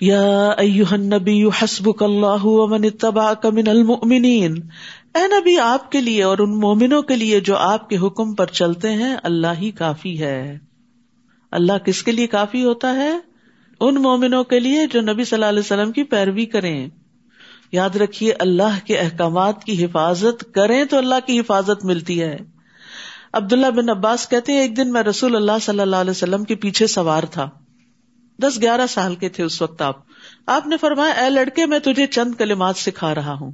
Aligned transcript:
یا 0.00 0.54
النبی 0.90 1.44
حسبک 1.44 2.02
اللہ 2.02 2.44
ومن 2.44 2.84
اتبعک 2.84 3.46
من 3.46 3.68
المؤمنین 3.68 4.54
اے 5.14 5.40
نبی، 5.40 5.58
آپ 5.58 5.92
کے 5.92 6.00
لیے 6.00 6.22
اور 6.22 6.38
ان 6.38 6.60
مومنوں 6.60 7.02
کے 7.02 7.16
لیے 7.16 7.40
جو 7.40 7.56
آپ 7.56 7.88
کے 7.88 7.96
حکم 7.96 8.34
پر 8.34 8.46
چلتے 8.46 8.92
ہیں، 8.92 9.16
اللہ 9.22 9.46
ہی 9.58 9.70
کافی 9.70 10.20
ہے۔ 10.20 10.58
اللہ 11.50 11.78
کس 11.78 12.02
کے 12.02 12.12
لیے 12.12 12.26
کافی 12.26 12.64
ہوتا 12.64 12.94
ہے؟ 12.94 13.18
ان 13.80 13.94
مومنوں 13.94 14.44
کے 14.44 14.60
لیے 14.60 14.86
جو 14.86 15.00
نبی 15.00 15.24
صلی 15.24 15.36
اللہ 15.36 15.46
علیہ 15.46 15.58
وسلم 15.58 15.92
کی 15.92 16.02
پیروی 16.02 16.46
کریں۔ 16.46 16.88
یاد 17.72 17.96
رکھیے، 17.96 18.32
اللہ 18.32 18.78
کے 18.84 18.98
احکامات 18.98 19.64
کی 19.64 19.84
حفاظت 19.84 20.54
کریں 20.54 20.84
تو 20.84 20.98
اللہ 20.98 21.14
کی 21.26 21.40
حفاظت 21.40 21.84
ملتی 21.84 22.22
ہے۔ 22.22 22.36
عبداللہ 23.32 23.66
بن 23.66 23.88
عباس 23.88 24.28
کہتے 24.28 24.52
ہیں، 24.52 24.60
ایک 24.60 24.76
دن 24.76 24.92
میں 24.92 25.02
رسول 25.02 25.36
اللہ 25.36 25.58
صلی 25.62 25.80
اللہ 25.80 25.96
علیہ 25.96 26.10
وسلم 26.10 26.44
کے 26.44 26.54
پیچھے 26.54 26.86
سوار 26.86 27.22
تھا۔ 27.22 27.50
دس 28.42 28.62
گیارہ 28.62 28.86
سال 28.86 29.14
کے 29.14 29.28
تھے 29.28 29.44
اس 29.44 29.62
وقت 29.62 29.82
آپ۔ 29.82 29.96
آپ 30.46 30.66
نے 30.66 30.76
فرمایا، 30.76 31.12
اے 31.12 31.30
لڑکے، 31.30 31.66
میں 31.66 31.78
تجھے 31.78 32.06
چند 32.06 32.34
کلمات 32.34 32.76
سکھا 32.76 33.14
رہا 33.14 33.32
ہوں۔ 33.32 33.50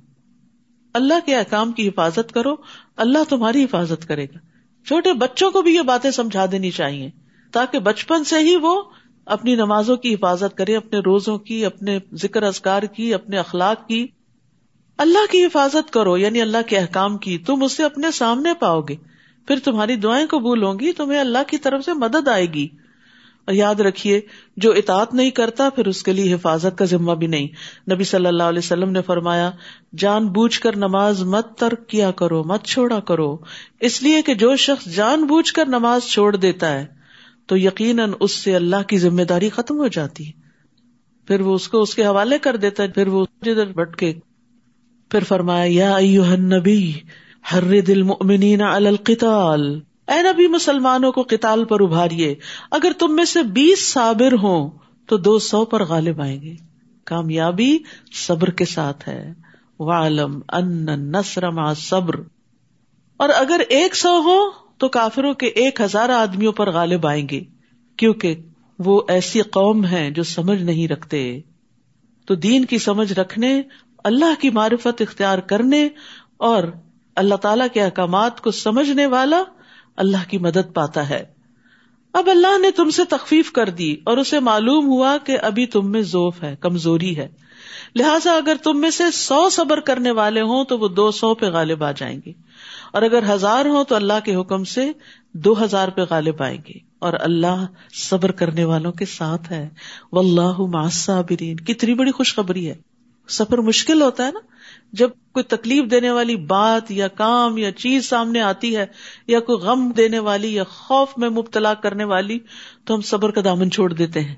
اللہ 0.95 1.15
کے 1.27 1.37
احکام 1.37 1.73
کی 1.73 1.89
حفاظت 1.89 2.33
کرو، 2.33 2.55
اللہ 2.97 3.19
تمہاری 3.29 3.65
حفاظت 3.65 4.09
کرے 4.09 4.25
گا۔ 4.25 4.39
چھوٹے 4.87 5.13
بچوں 5.13 5.51
کو 5.51 5.63
بھی 5.63 5.75
یہ 5.75 5.81
باتیں 5.81 6.11
سمجھا 6.11 6.47
دینی 6.53 6.71
چاہیے، 6.71 7.11
تاکہ 7.53 7.79
بچپن 7.79 8.25
سے 8.25 8.39
ہی 8.39 8.57
وہ 8.57 8.83
اپنی 9.27 9.55
نمازوں 9.55 9.97
کی 9.97 10.15
حفاظت 10.15 10.57
کرے، 10.57 10.77
اپنے 10.77 10.99
روزوں 10.99 11.39
کی، 11.39 11.65
اپنے 11.65 11.99
ذکر 12.15 12.43
ازکار 12.43 12.83
کی، 12.83 13.15
اپنے 13.15 13.39
اخلاق 13.39 13.89
کی۔ 13.89 14.07
اللہ 14.99 15.33
کی 15.33 15.45
حفاظت 15.45 15.93
کرو 15.93 16.19
یعنی 16.19 16.43
اللہ 16.43 16.59
کے 16.67 16.79
احکام 16.79 17.19
کی۔ 17.19 17.39
تم 17.39 17.63
اسے 17.63 17.85
اپنے 17.85 18.11
سامنے 18.11 18.55
پاؤ 18.55 18.81
گے، 18.81 18.97
پھر 19.47 19.59
تمہاری 19.59 19.97
دعائیں 19.97 20.27
قبول 20.27 20.63
ہوں 20.63 20.79
گی، 20.79 20.93
تمہیں 20.93 21.21
اللہ 21.21 21.39
کی 21.47 21.59
طرف 21.59 21.85
سے 21.85 21.93
مدد 21.93 22.29
آئے 22.29 22.47
گی۔ 22.47 22.69
اور 23.47 23.55
یاد 23.55 23.75
رکھیے، 23.75 24.21
جو 24.57 24.73
اطاعت 24.73 25.15
نہیں 25.15 25.31
کرتا، 25.31 25.69
پھر 25.71 25.87
اس 25.87 26.03
کے 26.03 26.13
لیے 26.13 26.35
حفاظت 26.35 26.79
کا 26.79 26.85
ذمہ 26.85 27.13
بھی 27.13 27.27
نہیں۔ 27.27 27.49
نبی 27.95 28.05
صلی 28.05 28.27
اللہ 28.27 28.43
علیہ 28.43 28.59
وسلم 28.59 28.91
نے 28.91 29.03
فرمایا، 29.03 29.51
جان 29.99 30.29
بوجھ 30.29 30.61
کر 30.61 30.77
نماز 30.77 31.23
مت 31.23 31.59
ترک 31.59 31.89
کیا 31.89 32.11
کرو، 32.11 32.45
مت 32.45 32.65
چھوڑا 32.65 33.01
کرو۔ 33.01 33.37
اس 33.81 34.03
لیے 34.03 34.23
کہ 34.23 34.35
جو 34.35 34.57
شخص 34.57 34.85
جان 34.85 35.25
بوجھ 35.25 35.53
کر 35.53 35.67
نماز 35.67 36.03
چھوڑ 36.03 36.37
دیتا 36.37 36.73
ہے، 36.73 36.87
تو 37.47 37.57
یقیناً 37.57 38.13
اس 38.21 38.33
سے 38.33 38.57
اللہ 38.57 38.83
کی 38.87 38.99
ذمہ 38.99 39.23
داری 39.23 39.49
ختم 39.49 39.79
ہو 39.79 39.87
جاتی۔ 39.87 40.27
ہے 40.27 40.33
پھر 41.27 41.41
وہ 41.41 41.55
اس 41.55 41.69
کو 41.69 41.83
اس 41.83 41.95
کے 41.95 42.05
حوالے 42.05 42.39
کر 42.39 42.57
دیتا 42.57 42.83
ہے، 42.83 42.89
پھر 42.89 43.09
وہ 43.09 43.27
ادھر 43.43 43.67
بٹ 43.67 43.97
کے 43.97 44.15
پھر 45.11 45.25
فرمایا، 45.25 45.65
یا 45.69 45.97
ایوہ 45.97 46.27
النبی، 46.27 46.93
حرد 47.53 47.89
المؤمنین 47.89 48.63
علی 48.63 48.87
القتال۔ 48.87 49.81
اے 50.09 50.23
نبی، 50.23 50.47
مسلمانوں 50.47 51.13
کو 51.13 51.23
قتال 51.23 51.65
پر 51.65 51.81
ابھاریے۔ 51.81 52.35
اگر 52.71 52.93
تم 52.99 53.17
میں 53.17 53.25
سے 53.25 53.43
بیس 53.43 53.93
صابر 53.93 54.33
ہوں 54.33 54.71
تو 55.07 55.17
دو 55.17 55.39
سو 55.39 55.65
پر 55.65 55.85
غالب 55.85 56.21
آئیں 56.21 56.43
گے۔ 56.43 56.55
کامیابی 57.05 57.79
صبر 58.27 58.51
کے 58.51 58.65
ساتھ 58.65 59.09
ہے۔ 59.09 59.33
والم 59.79 60.41
ان 60.53 61.13
مع 61.37 61.75
صبر 61.75 62.15
اور 63.17 63.29
اگر 63.29 63.61
ایک 63.69 63.97
سو 63.97 64.21
ہو 64.21 64.51
تو 64.79 64.89
کافروں 64.89 65.35
کے 65.35 65.47
ایک 65.47 65.81
ہزار 65.81 66.09
آدمیوں 66.09 66.53
پر 66.53 66.71
غالب 66.71 67.07
آئیں 67.07 67.29
گے۔ 67.29 67.41
کیونکہ 67.97 68.35
وہ 68.79 69.03
ایسی 69.09 69.41
قوم 69.41 69.85
ہے 69.85 70.11
جو 70.11 70.23
سمجھ 70.23 70.63
نہیں 70.63 70.89
رکھتے۔ 70.89 71.41
تو 72.27 72.35
دین 72.35 72.65
کی 72.65 72.79
سمجھ 72.79 73.13
رکھنے، 73.13 73.63
اللہ 74.05 74.41
کی 74.41 74.51
معرفت 74.51 75.01
اختیار 75.01 75.39
کرنے 75.39 75.89
اور 76.37 76.63
اللہ 77.17 77.35
تعالی 77.35 77.65
کے 77.73 77.83
احکامات 77.83 78.41
کو 78.41 78.51
سمجھنے 78.51 79.07
والا 79.07 79.43
اللہ 79.97 80.31
کی 80.31 80.39
مدد 80.39 80.75
پاتا 80.75 81.09
ہے۔ 81.09 81.25
اب 82.13 82.29
اللہ 82.31 82.59
نے 82.59 82.71
تم 82.71 82.91
سے 82.91 83.05
تخفیف 83.05 83.53
کر 83.53 83.69
دی 83.69 83.97
اور 84.05 84.17
اسے 84.17 84.41
معلوم 84.41 84.87
ہوا 84.87 85.17
کہ 85.25 85.39
ابھی 85.43 85.67
تم 85.67 85.91
میں 85.91 86.03
ذوف 86.03 86.43
ہے، 86.43 86.57
کمزوری 86.61 87.17
ہے۔ 87.17 87.29
لہٰذا 87.97 88.33
اگر 88.33 88.57
تم 88.65 88.81
میں 88.81 88.91
سے 88.91 89.11
سو 89.13 89.51
صبر 89.51 89.81
کرنے 89.81 90.11
والے 90.11 90.41
ہوں 90.41 90.65
تو 90.65 90.79
وہ 90.79 90.89
دو 90.89 91.11
سو 91.11 91.35
پہ 91.35 91.47
غالب 91.47 91.85
آ 91.85 91.93
جائیں 91.93 92.21
گے۔ 92.27 92.33
اور 92.93 93.03
اگر 93.03 93.35
ہزار 93.35 93.67
ہوں 93.67 93.85
تو 93.85 93.95
اللہ 93.95 94.13
کے 94.25 94.35
حکم 94.35 94.65
سے 94.65 94.93
دو 95.33 95.65
ہزار 95.65 95.89
پہ 95.89 96.01
غالب 96.11 96.43
آئیں 96.43 96.59
گے۔ 96.69 96.79
اور 96.99 97.13
اللہ 97.21 97.67
صبر 97.93 98.33
کرنے 98.33 98.65
والوں 98.65 98.93
کے 98.93 99.05
ساتھ 99.05 99.53
ہے۔ 99.53 99.69
وہ 100.13 100.19
اللہ 100.21 100.61
ماسا 100.61 101.21
برین 101.21 101.57
کتنی 101.57 101.95
بڑی 101.95 102.11
خوشخبری 102.11 102.69
ہے۔ 102.69 102.75
سفر 103.29 103.59
مشکل 103.59 104.03
ہوتا 104.03 104.27
ہے 104.27 104.31
نا۔ 104.33 104.56
جب 104.93 105.11
کوئی 105.33 105.43
تکلیف 105.43 105.91
دینے 105.91 106.11
والی 106.11 106.37
بات 106.37 106.91
یا 106.91 107.09
کام 107.09 107.59
یا 107.59 107.73
چیز 107.73 108.09
سامنے 108.09 108.41
آتی 108.41 108.77
ہے 108.77 108.87
یا 109.27 109.41
کوئی 109.41 109.59
غم 109.59 109.91
دینے 109.91 110.19
والی 110.19 110.55
یا 110.55 110.65
خوف 110.65 111.09
میں 111.17 111.29
مبتلا 111.29 111.75
کرنے 111.75 112.05
والی، 112.05 112.39
تو 112.85 112.95
ہم 112.95 113.01
صبر 113.01 113.31
کا 113.31 113.41
دامن 113.45 113.71
چھوڑ 113.71 113.93
دیتے 113.93 114.21
ہیں۔ 114.21 114.35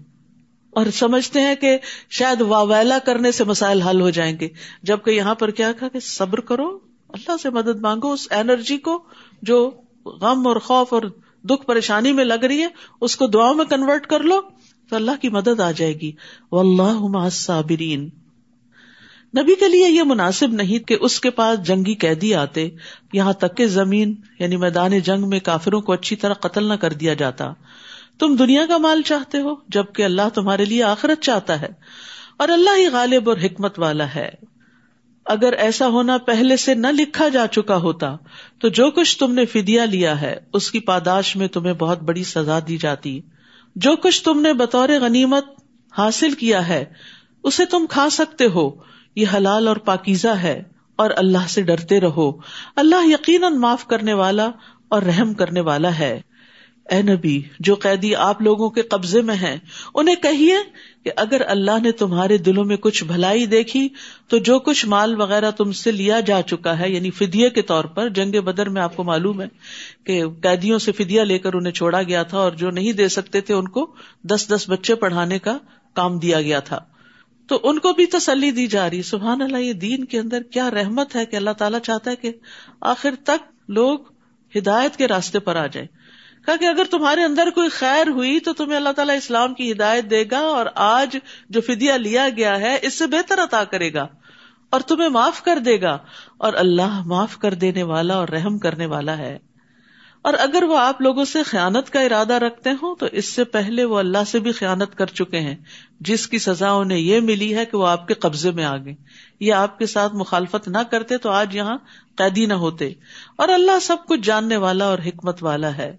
اور 0.70 0.86
سمجھتے 0.92 1.40
ہیں 1.40 1.54
کہ 1.54 1.78
شاید 2.10 2.40
واویلا 2.40 2.98
کرنے 2.98 3.32
سے 3.32 3.44
مسائل 3.44 3.82
حل 3.82 4.00
ہو 4.00 4.10
جائیں 4.10 4.36
گے۔ 4.40 4.48
جبکہ 4.82 5.10
یہاں 5.10 5.34
پر 5.34 5.50
کیا 5.50 5.72
کہا 5.72 5.88
کہ 5.88 6.00
صبر 6.00 6.40
کرو، 6.40 6.78
اللہ 7.08 7.36
سے 7.42 7.50
مدد 7.50 7.80
مانگو، 7.80 8.12
اس 8.12 8.26
اینرجی 8.30 8.76
کو 8.76 9.04
جو 9.42 9.70
غم 10.04 10.46
اور 10.46 10.56
خوف 10.56 10.92
اور 10.92 11.02
دکھ 11.42 11.66
پریشانی 11.66 12.12
میں 12.12 12.24
لگ 12.24 12.34
رہی 12.34 12.62
ہے، 12.62 12.68
اس 13.00 13.16
کو 13.16 13.26
دعاؤں 13.26 13.54
میں 13.54 13.64
کنورٹ 13.64 14.06
کر 14.06 14.20
لو 14.20 14.40
تو 14.90 14.96
اللہ 14.96 15.10
کی 15.20 15.28
مدد 15.28 15.60
آ 15.60 15.70
جائے 15.70 15.94
گی۔ 15.94 16.12
وہ 16.52 16.60
اللہ 16.60 17.28
صابرین 17.28 18.10
نبی 19.36 19.54
کے 19.54 19.68
لیے 19.68 19.88
یہ 19.88 20.02
مناسب 20.02 20.52
نہیں 20.52 20.78
کہ 20.78 20.96
اس 21.00 21.20
کے 21.20 21.30
پاس 21.30 21.66
جنگی 21.66 21.94
قیدی 21.94 22.34
آتے، 22.34 22.68
یہاں 23.12 23.32
تک 23.32 23.56
کہ 23.56 23.66
زمین 23.66 24.14
یعنی 24.38 24.56
میدان 24.56 24.98
جنگ 24.98 25.28
میں 25.28 25.40
کافروں 25.40 25.80
کو 25.80 25.92
اچھی 25.92 26.16
طرح 26.16 26.32
قتل 26.32 26.64
نہ 26.64 26.74
کر 26.74 26.92
دیا 26.92 27.14
جاتا۔ 27.14 27.52
تم 28.18 28.36
دنیا 28.36 28.66
کا 28.68 28.76
مال 28.76 29.02
چاہتے 29.02 29.38
ہو، 29.38 29.54
جبکہ 29.68 30.02
اللہ 30.02 30.28
تمہارے 30.34 30.64
لیے 30.64 30.82
آخرت 30.82 31.22
چاہتا 31.22 31.60
ہے۔ 31.60 31.68
اور 32.36 32.48
اللہ 32.48 32.70
ہی 32.78 32.88
غالب 32.88 33.28
اور 33.28 33.38
حکمت 33.38 33.78
والا 33.78 34.14
ہے۔ 34.14 34.28
اگر 35.24 35.52
ایسا 35.52 35.86
ہونا 35.86 36.18
پہلے 36.18 36.56
سے 36.56 36.74
نہ 36.74 36.86
لکھا 36.86 37.28
جا 37.28 37.46
چکا 37.46 37.76
ہوتا، 37.76 38.16
تو 38.60 38.68
جو 38.68 38.90
کچھ 38.90 39.18
تم 39.18 39.32
نے 39.32 39.44
فدیا 39.44 39.84
لیا 39.84 40.20
ہے، 40.20 40.36
اس 40.52 40.70
کی 40.70 40.80
پاداش 40.80 41.36
میں 41.36 41.48
تمہیں 41.48 41.72
بہت 41.72 42.02
بڑی 42.02 42.24
سزا 42.24 42.58
دی 42.68 42.76
جاتی۔ 42.76 43.20
جو 43.76 43.96
کچھ 43.96 44.24
تم 44.24 44.40
نے 44.40 44.52
بطور 44.52 44.88
غنیمت 44.88 45.44
حاصل 45.98 46.32
کیا 46.32 46.68
ہے، 46.68 46.84
اسے 47.42 47.64
تم 47.64 47.86
کھا 47.90 48.08
سکتے 48.10 48.46
ہو۔ 48.46 48.70
یہ 49.18 49.26
حلال 49.36 49.68
اور 49.68 49.76
پاکیزہ 49.76 50.28
ہے 50.28 50.62
اور 50.96 51.10
اللہ 51.16 51.46
سے 51.48 51.62
ڈرتے 51.62 52.00
رہو۔ 52.00 52.32
اللہ 52.76 53.06
یقیناً 53.06 53.56
معاف 53.56 53.86
کرنے 53.86 54.12
والا 54.12 54.50
اور 54.88 55.02
رحم 55.02 55.34
کرنے 55.34 55.60
والا 55.60 55.98
ہے۔ 55.98 56.20
اے 56.90 57.02
نبی، 57.02 57.42
جو 57.60 57.74
قیدی 57.74 58.14
آپ 58.14 58.42
لوگوں 58.42 58.70
کے 58.70 58.82
قبضے 58.82 59.22
میں 59.22 59.34
ہیں، 59.34 59.56
انہیں 59.94 60.14
کہیے 60.14 60.56
کہ 61.04 61.10
اگر 61.16 61.42
اللہ 61.46 61.78
نے 61.82 61.92
تمہارے 61.92 62.38
دلوں 62.38 62.64
میں 62.64 62.76
کچھ 62.76 63.04
بھلائی 63.04 63.46
دیکھی، 63.46 63.88
تو 64.28 64.38
جو 64.38 64.58
کچھ 64.58 64.86
مال 64.86 65.20
وغیرہ 65.20 65.50
تم 65.50 65.72
سے 65.72 65.90
لیا 65.92 66.20
جا 66.20 66.42
چکا 66.42 66.78
ہے 66.78 66.90
یعنی 66.90 67.10
فدیے 67.10 67.50
کے 67.50 67.62
طور 67.62 67.84
پر، 67.84 68.08
جنگ 68.08 68.40
بدر 68.40 68.68
میں 68.68 68.82
آپ 68.82 68.96
کو 68.96 69.04
معلوم 69.04 69.40
ہے 69.40 69.46
کہ 70.04 70.22
قیدیوں 70.42 70.78
سے 70.78 70.92
فدیا 70.92 71.24
لے 71.24 71.38
کر 71.38 71.54
انہیں 71.54 71.72
چھوڑا 71.72 72.02
گیا 72.02 72.22
تھا 72.22 72.38
اور 72.38 72.52
جو 72.52 72.70
نہیں 72.70 72.92
دے 72.92 73.08
سکتے 73.08 73.40
تھے، 73.40 73.54
ان 73.54 73.68
کو 73.68 73.94
دس 74.22 74.46
دس 74.48 74.68
بچے 74.68 74.94
پڑھانے 74.94 75.38
کا 75.38 75.58
کام 75.94 76.18
دیا 76.18 76.40
گیا 76.40 76.60
تھا۔ 76.60 76.78
تو 77.48 77.60
ان 77.62 77.78
کو 77.78 77.92
بھی 77.92 78.06
تسلی 78.06 78.50
دی 78.50 78.66
جا 78.66 78.90
رہی 78.90 79.02
سبحان 79.02 79.42
اللہ، 79.42 79.58
یہ 79.58 79.72
دین 79.72 80.04
کے 80.04 80.18
اندر 80.18 80.42
کیا 80.42 80.70
رحمت 80.70 81.16
ہے 81.16 81.26
کہ 81.26 81.36
اللہ 81.36 81.50
تعالیٰ 81.50 81.80
چاہتا 81.80 82.10
ہے 82.10 82.16
کہ 82.16 82.32
آخر 82.80 83.14
تک 83.24 83.70
لوگ 83.70 83.98
ہدایت 84.56 84.96
کے 84.96 85.08
راستے 85.08 85.38
پر 85.38 85.56
آ 85.56 85.66
جائیں۔ 85.66 85.88
کہا 86.46 86.56
کہ 86.56 86.64
اگر 86.64 86.84
تمہارے 86.90 87.24
اندر 87.24 87.48
کوئی 87.54 87.68
خیر 87.68 88.08
ہوئی 88.08 88.40
تو 88.40 88.52
تمہیں 88.52 88.76
اللہ 88.76 88.88
تعالیٰ 88.88 89.16
اسلام 89.16 89.54
کی 89.54 89.72
ہدایت 89.72 90.10
دے 90.10 90.24
گا 90.30 90.38
اور 90.38 90.66
آج 90.74 91.16
جو 91.48 91.60
فدیا 91.60 91.96
لیا 91.96 92.28
گیا 92.36 92.60
ہے، 92.60 92.78
اس 92.82 92.98
سے 92.98 93.06
بہتر 93.06 93.42
عطا 93.42 93.64
کرے 93.64 93.92
گا 93.92 94.06
اور 94.70 94.80
تمہیں 94.80 95.08
معاف 95.08 95.42
کر 95.42 95.58
دے 95.58 95.80
گا۔ 95.80 95.98
اور 96.38 96.52
اللہ 96.52 97.02
معاف 97.06 97.36
کر 97.36 97.54
دینے 97.54 97.82
والا 97.82 98.14
اور 98.14 98.28
رحم 98.28 98.58
کرنے 98.58 98.86
والا 98.86 99.18
ہے۔ 99.18 99.38
اور 100.22 100.34
اگر 100.38 100.62
وہ 100.62 100.78
آپ 100.78 101.00
لوگوں 101.00 101.24
سے 101.24 101.42
خیانت 101.42 101.90
کا 101.90 102.00
ارادہ 102.00 102.32
رکھتے 102.32 102.70
ہوں، 102.70 102.96
تو 102.96 103.06
اس 103.12 103.24
سے 103.24 103.44
پہلے 103.44 103.84
وہ 103.84 103.98
اللہ 103.98 104.24
سے 104.26 104.38
بھی 104.38 104.52
خیانت 104.52 104.94
کر 104.94 105.06
چکے 105.06 105.40
ہیں۔ 105.40 105.56
جس 106.00 106.26
کی 106.26 106.38
سزا 106.38 106.70
انہیں 106.70 106.98
یہ 106.98 107.20
ملی 107.20 107.56
ہے 107.56 107.64
کہ 107.64 107.76
وہ 107.76 107.86
آپ 107.86 108.08
کے 108.08 108.14
قبضے 108.14 108.50
میں 108.50 108.64
آ 108.64 108.76
گئے۔ 108.76 108.94
یہ 109.40 109.52
آپ 109.52 109.78
کے 109.78 109.86
ساتھ 109.86 110.14
مخالفت 110.14 110.68
نہ 110.68 110.78
کرتے 110.90 111.18
تو 111.18 111.30
آج 111.30 111.56
یہاں 111.56 111.78
قیدی 112.16 112.46
نہ 112.46 112.54
ہوتے۔ 112.54 112.92
اور 113.36 113.48
اللہ 113.48 113.78
سب 113.82 113.96
کچھ 114.08 114.20
جاننے 114.20 114.56
والا 114.56 114.84
اور 114.84 114.98
حکمت 115.06 115.42
والا 115.42 115.76
ہے۔ 115.76 115.96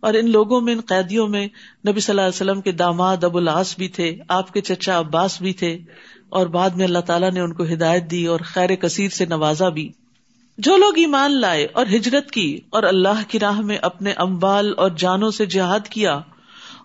اور 0.00 0.14
ان 0.14 0.30
لوگوں 0.30 0.60
میں، 0.60 0.72
ان 0.72 0.80
قیدیوں 0.80 1.28
میں 1.28 1.46
نبی 1.88 2.00
صلی 2.00 2.12
اللہ 2.12 2.20
علیہ 2.20 2.28
وسلم 2.28 2.60
کے 2.60 2.72
داماد 2.72 3.24
ابو 3.24 3.38
العاص 3.38 3.76
بھی 3.76 3.88
تھے، 3.88 4.18
آپ 4.28 4.52
کے 4.52 4.60
چچا 4.60 4.98
عباس 4.98 5.42
بھی 5.42 5.52
تھے۔ 5.52 5.78
اور 6.28 6.46
بعد 6.46 6.70
میں 6.70 6.84
اللہ 6.84 6.98
تعالیٰ 6.98 7.30
نے 7.30 7.40
ان 7.40 7.52
کو 7.52 7.64
ہدایت 7.64 8.10
دی 8.10 8.26
اور 8.26 8.40
خیر 8.40 8.74
کثیر 8.74 9.08
سے 9.08 9.24
نوازا 9.24 9.68
بھی۔ 9.68 9.92
جو 10.58 10.76
لوگ 10.76 10.98
ایمان 10.98 11.40
لائے 11.40 11.66
اور 11.72 11.86
ہجرت 11.86 12.30
کی 12.30 12.58
اور 12.70 12.82
اللہ 12.82 13.22
کی 13.28 13.38
راہ 13.38 13.60
میں 13.60 13.78
اپنے 13.82 14.12
امبال 14.16 14.72
اور 14.76 14.90
جانوں 14.90 15.30
سے 15.30 15.46
جہاد 15.46 15.88
کیا، 15.88 16.20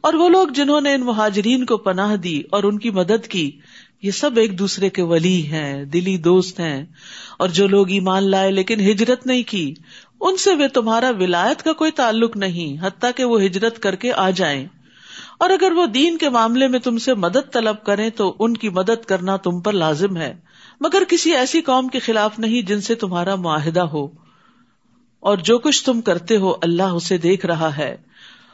اور 0.02 0.14
وہ 0.14 0.30
لوگ 0.30 0.48
جنہوں 0.48 0.82
نے 0.82 0.94
ان 0.94 1.02
مہاجرین 1.02 1.66
کو 1.66 1.78
پناہ 1.78 2.16
دی 2.16 2.42
اور 2.52 2.64
ان 2.64 2.80
کی 2.80 2.90
مدد 2.90 3.28
کی، 3.28 3.52
یہ 4.02 4.12
سب 4.12 4.38
ایک 4.38 4.60
دوسرے 4.60 4.90
کے 4.90 5.02
ولی 5.02 5.48
ہیں، 5.48 5.86
دلی 5.86 6.18
دوست 6.18 6.60
ہیں۔ 6.60 6.86
اور 7.40 7.50
جو 7.50 7.68
لوگ 7.68 7.90
ایمان 7.90 8.30
لائے 8.30 8.52
لیکن 8.52 8.80
ہجرت 8.80 9.26
نہیں 9.26 9.44
کی، 9.44 9.74
ان 10.22 10.38
سے 10.38 10.56
وہ 10.56 10.68
تمہارا 10.74 11.12
ولایت 11.20 11.64
کا 11.64 11.74
کوئی 11.74 11.92
تعلق 11.92 12.38
نہیں، 12.38 12.88
حتیٰ 12.88 13.12
کہ 13.16 13.24
وہ 13.24 13.42
ہجرت 13.42 13.80
کر 13.80 13.96
کے 13.96 14.14
آ 14.14 14.30
جائیں۔ 14.30 14.68
اور 15.40 15.50
اگر 15.50 15.72
وہ 15.72 15.86
دین 15.86 16.18
کے 16.18 16.30
معاملے 16.30 16.68
میں 16.68 16.80
تم 16.80 16.98
سے 16.98 17.14
مدد 17.14 17.54
طلب 17.54 17.84
کریں 17.84 18.10
تو 18.10 18.36
ان 18.40 18.58
کی 18.58 18.70
مدد 18.70 19.06
کرنا 19.06 19.38
تم 19.38 19.62
پر 19.62 19.74
لازم 19.74 20.18
ہے۔ 20.18 20.34
مگر 20.82 21.04
کسی 21.10 21.36
ایسی 21.36 21.62
قوم 21.62 21.88
کے 21.88 22.00
خلاف 22.00 22.40
نہیں 22.40 22.62
جن 22.62 22.82
سے 22.82 22.96
تمہارا 22.96 23.36
معاہدہ 23.36 23.82
ہو۔ 23.82 24.08
اور 25.20 25.38
جو 25.38 25.58
کچھ 25.58 25.86
تم 25.86 26.02
کرتے 26.02 26.38
ہو 26.38 26.54
اللہ 26.62 26.84
اسے 26.84 27.18
دیکھ 27.18 27.46
رہا 27.46 27.78
ہے۔ 27.78 27.98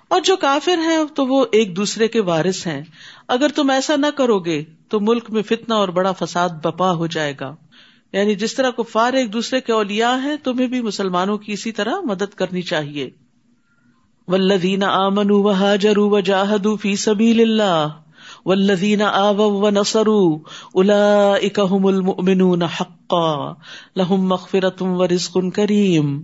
اور 0.08 0.22
جو 0.22 0.36
کافر 0.36 0.78
ہیں 0.78 0.98
تو 1.16 1.26
وہ 1.26 1.46
ایک 1.52 1.76
دوسرے 1.76 2.08
کے 2.08 2.22
وارث 2.22 2.68
ہیں۔ 2.68 2.84
اگر 3.28 3.48
تم 3.56 3.70
ایسا 3.70 3.96
نہ 3.96 4.08
کرو 4.18 4.40
گے 4.40 4.64
تو 4.90 5.00
ملک 5.00 5.32
میں 5.32 5.42
فتنا 5.42 5.76
اور 5.76 5.88
بڑا 5.88 6.12
فساد 6.12 6.50
بپا 6.50 6.92
ہو 6.92 7.08
جائے 7.08 7.34
گا۔ 7.40 7.56
یعنی 8.12 8.36
جس 8.36 8.54
طرح 8.54 8.70
کفار 8.70 9.14
ایک 9.14 9.34
دوسرے 9.34 9.62
کے 9.62 9.74
اولیاء 9.74 10.16
ہیں، 10.24 10.36
تمہیں 10.44 10.68
بھی 10.68 10.82
مسلمانوں 10.82 11.38
کی 11.38 11.54
اسی 11.54 11.72
طرح 11.72 11.94
مدد 12.04 12.34
کرنی 12.36 12.62
چاہیے۔ 12.62 13.10
ولدین 14.28 14.84
آمن 14.84 15.32
و 15.32 15.50
حاجر 15.50 15.98
و 15.98 16.20
جاہد 16.20 16.68
فی 16.82 16.96
سبیل 16.96 17.42
اللہ 17.42 17.88
ولدین 18.48 19.02
آب 19.02 19.40
و 19.40 19.70
نسرو 19.70 20.38
الا 20.74 21.34
اکم 21.34 21.86
المؤمنون 21.86 22.62
حقا 22.64 23.54
لہم 23.96 24.28
مغفرت 24.28 24.82
و 24.82 25.08
رزق 25.08 25.38
کریم۔ 25.56 26.24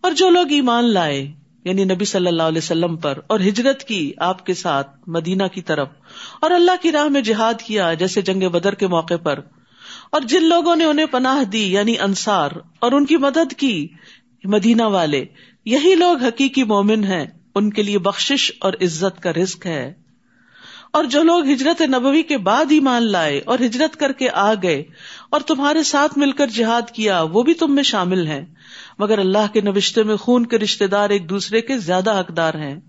اور 0.00 0.12
جو 0.12 0.30
لوگ 0.30 0.46
ایمان 0.50 0.84
لائے 0.84 1.32
یعنی 1.64 1.84
نبی 1.84 2.04
صلی 2.04 2.26
اللہ 2.26 2.42
علیہ 2.42 2.58
وسلم 2.58 2.96
پر، 2.96 3.18
اور 3.26 3.40
ہجرت 3.40 3.84
کی 3.84 4.12
آپ 4.18 4.46
کے 4.46 4.54
ساتھ 4.54 4.90
مدینہ 5.06 5.42
کی 5.52 5.62
طرف، 5.62 5.88
اور 6.40 6.50
اللہ 6.50 6.82
کی 6.82 6.92
راہ 6.92 7.04
میں 7.04 7.20
جہاد 7.20 7.62
کیا، 7.62 7.94
جیسے 7.94 8.22
جنگ 8.22 8.48
بدر 8.48 8.74
کے 8.74 8.86
موقع 8.86 9.16
پر۔ 9.22 9.38
اور 10.10 10.20
جن 10.20 10.44
لوگوں 10.44 10.76
نے 10.76 10.84
انہیں 10.84 11.06
پناہ 11.06 11.44
دی 11.44 11.72
یعنی 11.72 11.98
انصار، 12.00 12.50
اور 12.78 12.92
ان 12.92 13.06
کی 13.06 13.16
مدد 13.16 13.52
کی، 13.52 13.88
مدینہ 14.44 14.82
والے، 14.82 15.24
یہی 15.64 15.94
لوگ 15.94 16.18
حقیقی 16.18 16.64
مومن 16.64 17.04
ہیں، 17.04 17.26
ان 17.54 17.70
کے 17.70 17.82
لیے 17.82 17.98
بخش 17.98 18.52
اور 18.60 18.72
عزت 18.72 19.22
کا 19.22 19.32
رزق 19.32 19.66
ہے۔ 19.66 20.07
اور 20.92 21.04
جو 21.04 21.22
لوگ 21.22 21.50
ہجرت 21.50 21.82
نبوی 21.82 22.22
کے 22.22 22.38
بعد 22.38 22.64
ہی 22.70 22.80
مان 22.80 23.02
لائے 23.02 23.40
اور 23.46 23.58
ہجرت 23.58 23.96
کر 23.96 24.12
کے 24.12 24.30
آ 24.30 24.54
گئے 24.54 24.84
اور 25.30 25.40
تمہارے 25.40 25.82
ساتھ 25.82 26.18
مل 26.18 26.32
کر 26.32 26.46
جہاد 26.46 26.90
کیا، 26.90 27.22
وہ 27.22 27.42
بھی 27.42 27.54
تم 27.54 27.74
میں 27.74 27.82
شامل 27.82 28.26
ہیں۔ 28.26 28.46
مگر 28.98 29.18
اللہ 29.18 29.52
کے 29.52 29.60
نوشتے 29.60 30.02
میں 30.02 30.16
خون 30.16 30.46
کے 30.46 30.58
رشتے 30.58 30.86
دار 30.86 31.10
ایک 31.10 31.30
دوسرے 31.30 31.60
کے 31.60 31.78
زیادہ 31.78 32.20
حقدار 32.20 32.54
ہیں۔ 32.54 32.80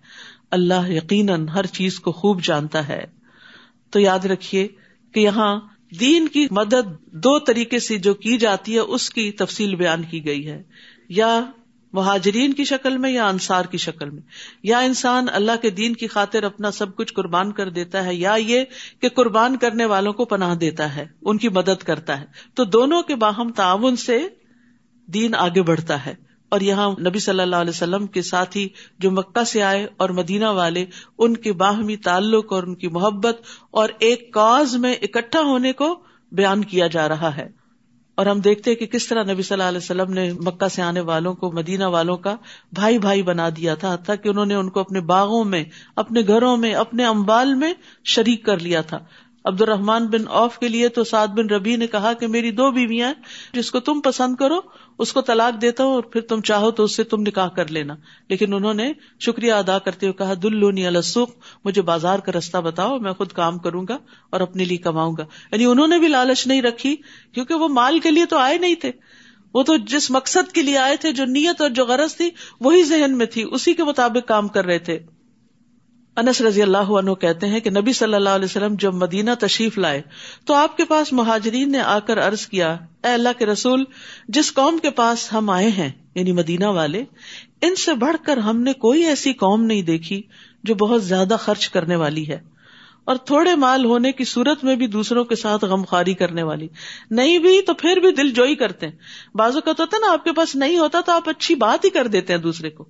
اللہ 0.51 0.89
یقیناً 0.89 1.47
ہر 1.47 1.65
چیز 1.65 1.99
کو 1.99 2.11
خوب 2.11 2.43
جانتا 2.43 2.87
ہے۔ 2.87 3.05
تو 3.89 3.99
یاد 3.99 4.25
رکھیے 4.25 4.67
کہ 5.11 5.19
یہاں 5.19 5.59
دین 5.99 6.27
کی 6.27 6.47
مدد 6.51 7.05
دو 7.05 7.39
طریقے 7.39 7.79
سے 7.79 7.97
جو 7.97 8.13
کی 8.13 8.37
جاتی 8.37 8.73
ہے، 8.73 8.79
اس 8.79 9.09
کی 9.09 9.31
تفصیل 9.31 9.75
بیان 9.75 10.03
کی 10.03 10.25
گئی 10.25 10.49
ہے۔ 10.49 10.63
یا 11.09 11.41
مہاجرین 11.93 12.53
کی 12.53 12.63
شکل 12.63 12.97
میں 12.97 13.11
یا 13.11 13.27
انصار 13.27 13.65
کی 13.65 13.77
شکل 13.77 14.09
میں؟ 14.09 14.21
یا 14.63 14.79
انسان 14.79 15.25
اللہ 15.31 15.51
کے 15.61 15.69
دین 15.69 15.93
کی 15.93 16.07
خاطر 16.07 16.43
اپنا 16.43 16.71
سب 16.71 16.95
کچھ 16.95 17.13
قربان 17.13 17.51
کر 17.51 17.69
دیتا 17.69 18.05
ہے، 18.05 18.15
یا 18.15 18.35
یہ 18.35 18.63
کہ 19.01 19.09
قربان 19.09 19.57
کرنے 19.57 19.85
والوں 19.85 20.13
کو 20.13 20.25
پناہ 20.25 20.55
دیتا 20.55 20.95
ہے، 20.95 21.05
ان 21.21 21.37
کی 21.37 21.49
مدد 21.49 21.83
کرتا 21.83 22.21
ہے۔ 22.21 22.25
تو 22.53 22.63
دونوں 22.63 23.01
کے 23.01 23.15
باہم 23.15 23.51
تعاون 23.51 23.95
سے 23.95 24.27
دین 25.05 25.35
آگے 25.35 25.61
بڑھتا 25.61 26.05
ہے۔ 26.05 26.15
اور 26.49 26.61
یہاں 26.61 26.91
نبی 26.91 27.19
صلی 27.19 27.39
اللہ 27.39 27.55
علیہ 27.55 27.69
وسلم 27.69 28.07
کے 28.07 28.21
ساتھ 28.21 28.57
ہی 28.57 28.67
جو 28.99 29.11
مکہ 29.11 29.43
سے 29.43 29.63
آئے 29.63 29.87
اور 29.97 30.09
مدینہ 30.09 30.45
والے، 30.45 30.85
ان 31.17 31.37
کے 31.37 31.53
باہمی 31.53 31.95
تعلق 31.95 32.53
اور 32.53 32.63
ان 32.63 32.75
کی 32.75 32.87
محبت 32.87 33.41
اور 33.71 33.89
ایک 33.99 34.33
کاز 34.33 34.75
میں 34.75 34.95
اکٹھا 35.01 35.39
ہونے 35.39 35.73
کو 35.73 35.99
بیان 36.31 36.63
کیا 36.63 36.87
جا 36.87 37.07
رہا 37.07 37.37
ہے۔ 37.37 37.58
اور 38.19 38.25
ہم 38.25 38.39
دیکھتے 38.39 38.75
کہ 38.75 38.85
کس 38.85 39.07
طرح 39.07 39.23
نبی 39.23 39.41
صلی 39.41 39.53
اللہ 39.55 39.67
علیہ 39.67 39.77
وسلم 39.77 40.13
نے 40.13 40.33
مکہ 40.33 40.67
سے 40.67 40.81
آنے 40.81 40.99
والوں 40.99 41.33
کو، 41.33 41.51
مدینہ 41.51 41.83
والوں 41.83 42.17
کا 42.17 42.35
بھائی 42.73 42.97
بھائی 42.97 43.21
بنا 43.21 43.49
دیا 43.49 43.75
تھا، 43.75 43.93
حتیٰ 43.93 44.15
کہ 44.23 44.29
انہوں 44.29 44.45
نے 44.45 44.55
ان 44.55 44.69
کو 44.69 44.79
اپنے 44.79 45.01
باغوں 45.01 45.43
میں، 45.43 45.63
اپنے 45.95 46.21
گھروں 46.27 46.57
میں، 46.57 46.73
اپنے 46.73 47.05
امبال 47.05 47.55
میں 47.55 47.73
شریک 48.05 48.45
کر 48.45 48.59
لیا 48.59 48.81
تھا۔ 48.81 48.99
عبد 49.45 49.61
الرحمان 49.61 50.07
بن 50.07 50.27
اوف 50.27 50.57
کے 50.57 50.67
لیے 50.67 50.87
تو 50.87 51.03
سعد 51.03 51.27
بن 51.27 51.49
ربی 51.49 51.75
نے 51.75 51.87
کہا 51.87 52.13
کہ 52.13 52.27
میری 52.27 52.51
دو 52.51 52.71
بیویاں 52.71 53.13
جس 53.53 53.71
کو 53.71 53.79
تم 53.79 54.01
پسند 54.01 54.35
کرو 54.35 54.59
اس 54.99 55.13
کو 55.13 55.21
طلاق 55.21 55.61
دیتا 55.61 55.83
ہوں 55.83 55.91
اور 55.91 56.03
پھر 56.03 56.21
تم 56.21 56.41
چاہو 56.41 56.71
تو 56.71 56.83
اس 56.83 56.95
سے 56.95 57.03
تم 57.03 57.21
نکاح 57.21 57.47
کر 57.47 57.67
لینا۔ 57.67 57.95
لیکن 58.29 58.53
انہوں 58.53 58.73
نے 58.73 58.93
شکریہ 59.19 59.53
ادا 59.53 59.79
کرتے 59.79 60.05
ہوئے 60.05 60.13
کہا، 60.13 60.33
دلونی 60.43 60.87
السوخ 60.87 61.29
مجھے 61.65 61.81
بازار 61.81 62.19
کا 62.19 62.31
رستہ 62.31 62.57
بتاؤ، 62.57 62.99
میں 62.99 63.13
خود 63.13 63.31
کام 63.31 63.57
کروں 63.57 63.85
گا 63.89 63.97
اور 64.29 64.41
اپنے 64.41 64.65
لیے 64.65 64.77
کماؤں 64.77 65.13
گا۔ 65.17 65.25
یعنی 65.51 65.65
انہوں 65.65 65.87
نے 65.87 65.99
بھی 65.99 66.07
لالچ 66.07 66.47
نہیں 66.47 66.61
رکھی، 66.61 66.95
کیونکہ 67.31 67.53
وہ 67.53 67.67
مال 67.67 67.99
کے 67.99 68.11
لیے 68.11 68.25
تو 68.25 68.37
آئے 68.37 68.57
نہیں 68.57 68.75
تھے۔ 68.75 68.91
وہ 69.53 69.63
تو 69.63 69.77
جس 69.77 70.11
مقصد 70.11 70.51
کے 70.51 70.61
لیے 70.61 70.77
آئے 70.77 70.95
تھے، 70.95 71.11
جو 71.11 71.25
نیت 71.25 71.61
اور 71.61 71.69
جو 71.69 71.85
غرض 71.85 72.15
تھی، 72.15 72.29
وہی 72.61 72.83
ذہن 72.83 73.17
میں 73.17 73.25
تھی، 73.25 73.45
اسی 73.51 73.73
کے 73.73 73.83
مطابق 73.83 74.27
کام 74.27 74.47
کر 74.47 74.65
رہے 74.65 74.79
تھے۔ 74.79 74.99
انس 76.19 76.41
رضی 76.41 76.61
اللہ 76.61 76.77
عنہ 76.77 77.11
کہتے 77.11 77.47
ہیں 77.47 77.59
کہ 77.59 77.69
نبی 77.69 77.93
صلی 77.93 78.13
اللہ 78.13 78.29
علیہ 78.29 78.45
وسلم 78.45 78.75
جب 78.79 78.93
مدینہ 78.93 79.31
تشریف 79.39 79.77
لائے 79.77 80.01
تو 80.45 80.53
آپ 80.53 80.77
کے 80.77 80.85
پاس 80.85 81.13
مہاجرین 81.13 81.71
نے 81.71 81.79
آ 81.79 81.99
کر 81.99 82.27
عرض 82.27 82.47
کیا، 82.47 82.77
اے 83.03 83.07
اللہ 83.07 83.29
کے 83.37 83.45
رسول، 83.45 83.83
جس 84.27 84.53
قوم 84.53 84.77
کے 84.77 84.89
پاس 84.89 85.33
ہم 85.33 85.49
آئے 85.49 85.67
ہیں 85.67 85.91
یعنی 86.15 86.31
مدینہ 86.31 86.65
والے، 86.65 87.03
ان 87.61 87.75
سے 87.75 87.93
بڑھ 87.93 88.15
کر 88.25 88.37
ہم 88.37 88.61
نے 88.61 88.73
کوئی 88.73 89.05
ایسی 89.05 89.33
قوم 89.33 89.63
نہیں 89.63 89.81
دیکھی 89.81 90.21
جو 90.63 90.75
بہت 90.75 91.03
زیادہ 91.03 91.35
خرچ 91.39 91.69
کرنے 91.69 91.95
والی 91.95 92.27
ہے۔ 92.27 92.39
اور 93.03 93.15
تھوڑے 93.15 93.55
مال 93.55 93.85
ہونے 93.85 94.11
کی 94.11 94.23
صورت 94.23 94.63
میں 94.63 94.75
بھی 94.75 94.87
دوسروں 94.87 95.23
کے 95.23 95.35
ساتھ 95.35 95.65
غمخاری 95.65 96.13
کرنے 96.13 96.43
والی۔ 96.43 96.67
نہیں 97.11 97.39
بھی 97.39 97.61
تو 97.61 97.73
پھر 97.73 97.97
بھی 97.97 98.11
دل 98.11 98.31
جوئی 98.31 98.55
کرتے 98.55 98.87
ہیں۔ 98.87 98.95
بعض 99.35 99.55
اوقات 99.55 99.79
ہوتا 99.79 99.97
نا، 99.97 100.13
آپ 100.13 100.23
کے 100.23 100.31
پاس 100.31 100.55
نہیں 100.55 100.77
ہوتا 100.77 101.01
تو 101.05 101.11
آپ 101.11 101.29
اچھی 101.29 101.55
بات 101.55 101.85
ہی 101.85 101.89
کر 101.89 102.07
دیتے 102.07 102.33
ہیں 102.33 102.39
دوسرے 102.39 102.69
کو۔ 102.69 102.85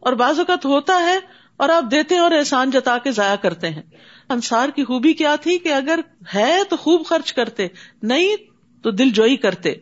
اور 0.00 0.12
بعض 0.12 0.38
اوقات 0.38 0.66
ہوتا 0.66 1.00
ہے 1.00 1.18
اور 1.58 1.68
آپ 1.68 1.84
دیتے 1.90 2.18
اور 2.18 2.30
احسان 2.30 2.70
جتا 2.70 2.98
کے 2.98 3.10
ضائع 3.10 3.36
کرتے 3.36 3.70
ہیں۔ 3.70 3.82
انصار 4.28 4.68
کی 4.68 4.84
خوبی 4.84 5.12
کیا 5.12 5.36
تھی 5.36 5.58
کہ 5.58 5.72
اگر 5.72 6.00
ہے 6.34 6.60
تو 6.70 6.76
خوب 6.76 7.06
خرچ 7.06 7.32
کرتے، 7.32 7.66
نہیں 8.02 8.36
تو 8.82 8.90
دل 8.90 9.10
جوئی 9.10 9.36
کرتے۔ 9.36 9.74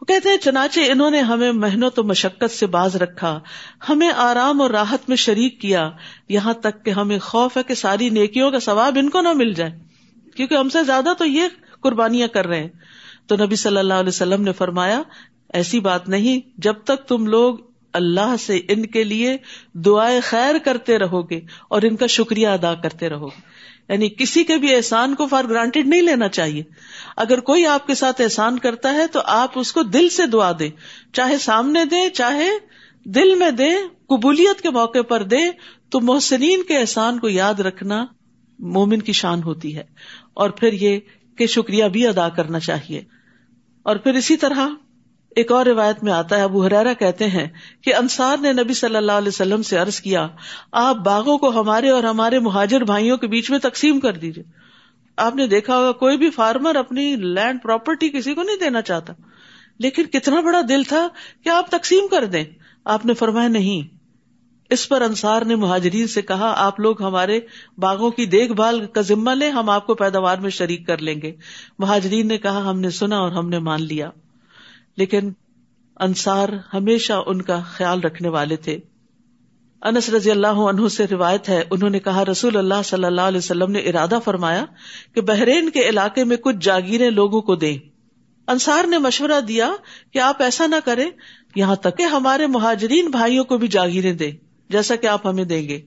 وہ 0.00 0.04
کہتے 0.04 0.28
ہیں، 0.28 0.36
چنانچہ 0.36 0.80
انہوں 0.80 1.10
نے 1.10 1.20
ہمیں 1.20 1.52
محنت 1.52 1.98
و 1.98 2.04
مشقت 2.04 2.50
سے 2.50 2.66
باز 2.66 2.96
رکھا، 2.96 3.40
ہمیں 3.88 4.10
آرام 4.16 4.60
اور 4.62 4.70
راحت 4.70 5.08
میں 5.08 5.16
شریک 5.16 5.60
کیا، 5.60 5.90
یہاں 6.28 6.54
تک 6.54 6.84
کہ 6.84 6.90
ہمیں 6.90 7.18
خوف 7.18 7.56
ہے 7.56 7.62
کہ 7.62 7.74
ساری 7.74 8.08
نیکیوں 8.08 8.50
کا 8.50 8.58
ثواب 8.58 8.98
ان 9.00 9.10
کو 9.10 9.20
نہ 9.20 9.32
مل 9.32 9.52
جائے۔ 9.52 9.78
کیونکہ 10.36 10.54
ہم 10.54 10.68
سے 10.68 10.84
زیادہ 10.84 11.12
تو 11.18 11.24
یہ 11.24 11.42
قربانیاں 11.80 12.28
کر 12.28 12.46
رہے 12.46 12.60
ہیں۔ 12.60 12.68
تو 13.26 13.36
نبی 13.36 13.56
صلی 13.56 13.76
اللہ 13.76 13.94
علیہ 13.94 14.08
وسلم 14.08 14.42
نے 14.42 14.52
فرمایا، 14.52 15.02
ایسی 15.52 15.80
بات 15.80 16.08
نہیں، 16.08 16.50
جب 16.56 16.74
تک 16.84 17.08
تم 17.08 17.26
لوگ 17.26 17.58
اللہ 17.92 18.34
سے 18.40 18.56
ان 18.68 18.86
کے 18.86 19.04
لیے 19.04 19.36
دعائیں 19.74 20.20
خیر 20.22 20.58
کرتے 20.58 20.98
رہو 20.98 21.30
گے 21.30 21.40
اور 21.68 21.82
ان 21.82 21.96
کا 21.96 22.06
شکریہ 22.06 22.48
ادا 22.48 22.74
کرتے 22.74 23.08
رہو 23.08 23.26
گے 23.26 23.68
یعنی 23.88 24.08
کسی 24.08 24.44
کے 24.44 24.56
بھی 24.56 24.74
احسان 24.74 25.14
کو 25.14 25.26
فار 25.26 25.44
گرانٹیڈ 25.44 25.86
نہیں 25.86 26.02
لینا 26.02 26.28
چاہیے۔ 26.28 26.62
اگر 27.16 27.40
کوئی 27.40 27.66
آپ 27.66 27.86
کے 27.86 27.94
ساتھ 27.94 28.20
احسان 28.20 28.58
کرتا 28.58 28.94
ہے 28.94 29.06
تو 29.06 29.20
آپ 29.24 29.58
اس 29.58 29.72
کو 29.72 29.82
دل 29.82 30.08
سے 30.08 30.26
دعا 30.26 30.52
دیں۔ 30.58 30.70
چاہے 31.12 31.38
سامنے 31.38 31.84
دیں، 31.84 32.08
چاہے 32.08 32.48
دل 33.04 33.34
میں 33.34 33.50
دیں، 33.50 33.76
قبولیت 34.06 34.60
کے 34.60 34.70
موقع 34.70 35.02
پر 35.02 35.22
دیں، 35.22 35.50
تو 35.88 36.00
محسنین 36.00 36.62
کے 36.62 36.78
احسان 36.78 37.18
کو 37.18 37.28
یاد 37.28 37.54
رکھنا 37.54 38.06
مومن 38.58 39.02
کی 39.02 39.12
شان 39.12 39.42
ہوتی 39.42 39.76
ہے۔ 39.76 39.84
اور 40.34 40.50
پھر 40.50 40.72
یہ 40.72 40.98
کہ 41.36 41.46
شکریہ 41.46 41.84
بھی 41.84 42.06
ادا 42.06 42.28
کرنا 42.28 42.60
چاہیے۔ 42.60 43.02
اور 43.82 43.96
پھر 43.96 44.14
اسی 44.14 44.36
طرح 44.36 44.68
ایک 45.38 45.52
اور 45.52 45.66
روایت 45.66 46.02
میں 46.02 46.12
آتا 46.12 46.36
ہے، 46.36 46.42
ابو 46.42 46.64
حرارا 46.64 46.92
کہتے 46.92 47.26
ہیں 47.26 47.48
کہ 47.84 47.94
انصار 47.94 48.36
نے 48.38 48.52
نبی 48.52 48.74
صلی 48.74 48.96
اللہ 48.96 49.12
علیہ 49.12 49.28
وسلم 49.28 49.62
سے 49.62 49.76
عرض 49.76 50.00
کیا، 50.00 50.28
آپ 50.72 50.96
باغوں 50.96 51.38
کو 51.38 51.60
ہمارے 51.60 51.90
اور 51.90 52.02
ہمارے 52.02 52.38
مہاجر 52.38 52.80
بھائیوں 52.80 53.16
کے 53.16 53.26
بیچ 53.26 53.50
میں 53.50 53.58
تقسیم 53.58 54.00
کر 54.00 54.12
دیجیے 54.12 54.44
آپ 55.16 55.36
نے 55.36 55.46
دیکھا 55.46 55.76
ہوگا، 55.76 55.92
کوئی 55.92 56.16
بھی 56.16 56.30
فارمر 56.30 56.76
اپنی 56.76 57.16
لینڈ 57.16 57.62
پراپرٹی 57.62 58.08
کسی 58.08 58.34
کو 58.34 58.42
نہیں 58.42 58.56
دینا 58.56 58.82
چاہتا۔ 58.82 59.12
لیکن 59.78 60.04
کتنا 60.04 60.40
بڑا 60.40 60.60
دل 60.68 60.82
تھا 60.82 61.08
کہ 61.44 61.48
آپ 61.48 61.70
تقسیم 61.70 62.08
کر 62.08 62.24
دیں۔ 62.24 62.44
آپ 62.84 63.06
نے 63.06 63.14
فرمایا، 63.14 63.48
نہیں۔ 63.48 63.94
اس 64.70 64.88
پر 64.88 65.02
انصار 65.02 65.42
نے 65.42 65.54
مہاجرین 65.54 66.06
سے 66.06 66.22
کہا، 66.22 66.54
آپ 66.56 66.80
لوگ 66.80 67.02
ہمارے 67.02 67.40
باغوں 67.78 68.10
کی 68.10 68.26
دیکھ 68.26 68.52
بھال 68.52 68.86
کا 68.86 69.00
ذمہ 69.00 69.30
لیں، 69.30 69.50
ہم 69.50 69.70
آپ 69.70 69.86
کو 69.86 69.94
پیداوار 69.94 70.38
میں 70.38 70.50
شریک 70.50 70.86
کر 70.86 70.98
لیں 70.98 71.20
گے۔ 71.22 71.32
مہاجرین 71.78 72.28
نے 72.28 72.38
کہا، 72.38 72.70
ہم 72.70 72.80
نے 72.80 72.90
سنا 72.90 73.18
اور 73.18 73.32
ہم 73.32 73.48
نے 73.48 73.58
مان 73.58 73.82
لیا۔ 73.82 74.10
لیکن 74.98 75.30
انصار 76.00 76.48
ہمیشہ 76.74 77.12
ان 77.26 77.42
کا 77.42 77.60
خیال 77.60 78.00
رکھنے 78.00 78.28
والے 78.28 78.56
تھے۔ 78.56 78.78
انس 79.82 80.08
رضی 80.08 80.30
اللہ 80.30 80.46
عنہ 80.46 80.88
سے 80.88 81.06
روایت 81.06 81.48
ہے، 81.48 81.64
انہوں 81.70 81.90
نے 81.90 81.98
کہا، 81.98 82.24
رسول 82.24 82.56
اللہ 82.56 82.82
صلی 82.84 83.04
اللہ 83.04 83.20
علیہ 83.20 83.38
وسلم 83.38 83.70
نے 83.70 83.78
ارادہ 83.78 84.18
فرمایا 84.24 84.64
کہ 85.14 85.20
بحرین 85.20 85.70
کے 85.70 85.88
علاقے 85.88 86.24
میں 86.24 86.36
کچھ 86.36 86.56
جاگیریں 86.60 87.10
لوگوں 87.10 87.40
کو 87.40 87.56
دیں۔ 87.56 87.78
انصار 88.46 88.86
نے 88.86 88.98
مشورہ 88.98 89.40
دیا 89.40 89.70
کہ 90.12 90.18
آپ 90.18 90.42
ایسا 90.42 90.66
نہ 90.66 90.76
کریں، 90.84 91.10
یہاں 91.54 91.76
تک 91.76 91.98
کہ 91.98 92.02
ہمارے 92.02 92.46
مہاجرین 92.46 93.08
بھائیوں 93.10 93.44
کو 93.44 93.58
بھی 93.58 93.68
جاگیریں 93.68 94.12
دیں، 94.12 94.32
جیسا 94.68 94.96
کہ 94.96 95.06
آپ 95.06 95.26
ہمیں 95.26 95.44
دیں 95.44 95.68
گے۔ 95.68 95.80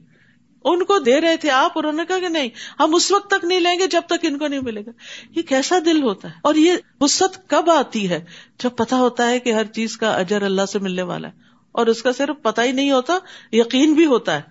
ان 0.66 0.84
کو 0.84 1.00
دے 1.00 1.22
رہے 1.22 1.38
تھے 1.38 1.50
آپ 1.50 1.72
انہوں 1.76 1.94
نے 1.94 2.04
کہا 2.08 2.20
کہ 2.20 2.30
نہیں، 2.30 2.50
ہم 2.80 2.96
اس 2.96 3.12
وقت 3.12 3.30
تک 3.30 3.46
نہیں 3.46 3.60
لیں 3.60 3.80
گے 3.80 3.88
جب 3.88 4.02
تک 4.06 4.14
ان 4.22 4.38
کو 4.38 4.48
نہیں 4.48 4.60
ملے 4.60 4.82
گا۔ 4.82 4.92
یہ 5.36 5.42
کیسا 5.42 5.76
دل 5.86 6.04
ہوتا 6.04 6.28
ہے؟ 6.28 6.34
اور 6.42 6.56
یہ 6.56 6.74
وسط 7.02 7.48
کب 7.48 7.70
آتی 7.70 8.10
ہے؟ 8.10 8.26
جب 8.64 8.70
پتا 8.76 8.96
ہوتا 8.96 9.30
ہے 9.30 9.40
کہ 9.40 9.54
ہر 9.54 9.66
چیز 9.66 9.98
کا 9.98 10.12
اجر 10.12 10.42
اللہ 10.42 10.66
سے 10.66 10.80
ملنے 10.80 11.02
والا 11.02 11.28
ہے۔ 11.28 11.34
اور 11.72 11.88
اس 11.88 12.04
کا 12.04 12.12
صرف 12.12 12.44
پتا 12.44 12.64
ہی 12.64 12.72
نہیں 12.72 12.92
ہوتا، 12.92 13.18
یقین 13.52 13.94
بھی 13.94 14.06
ہوتا 14.06 14.36
ہے۔ 14.36 14.42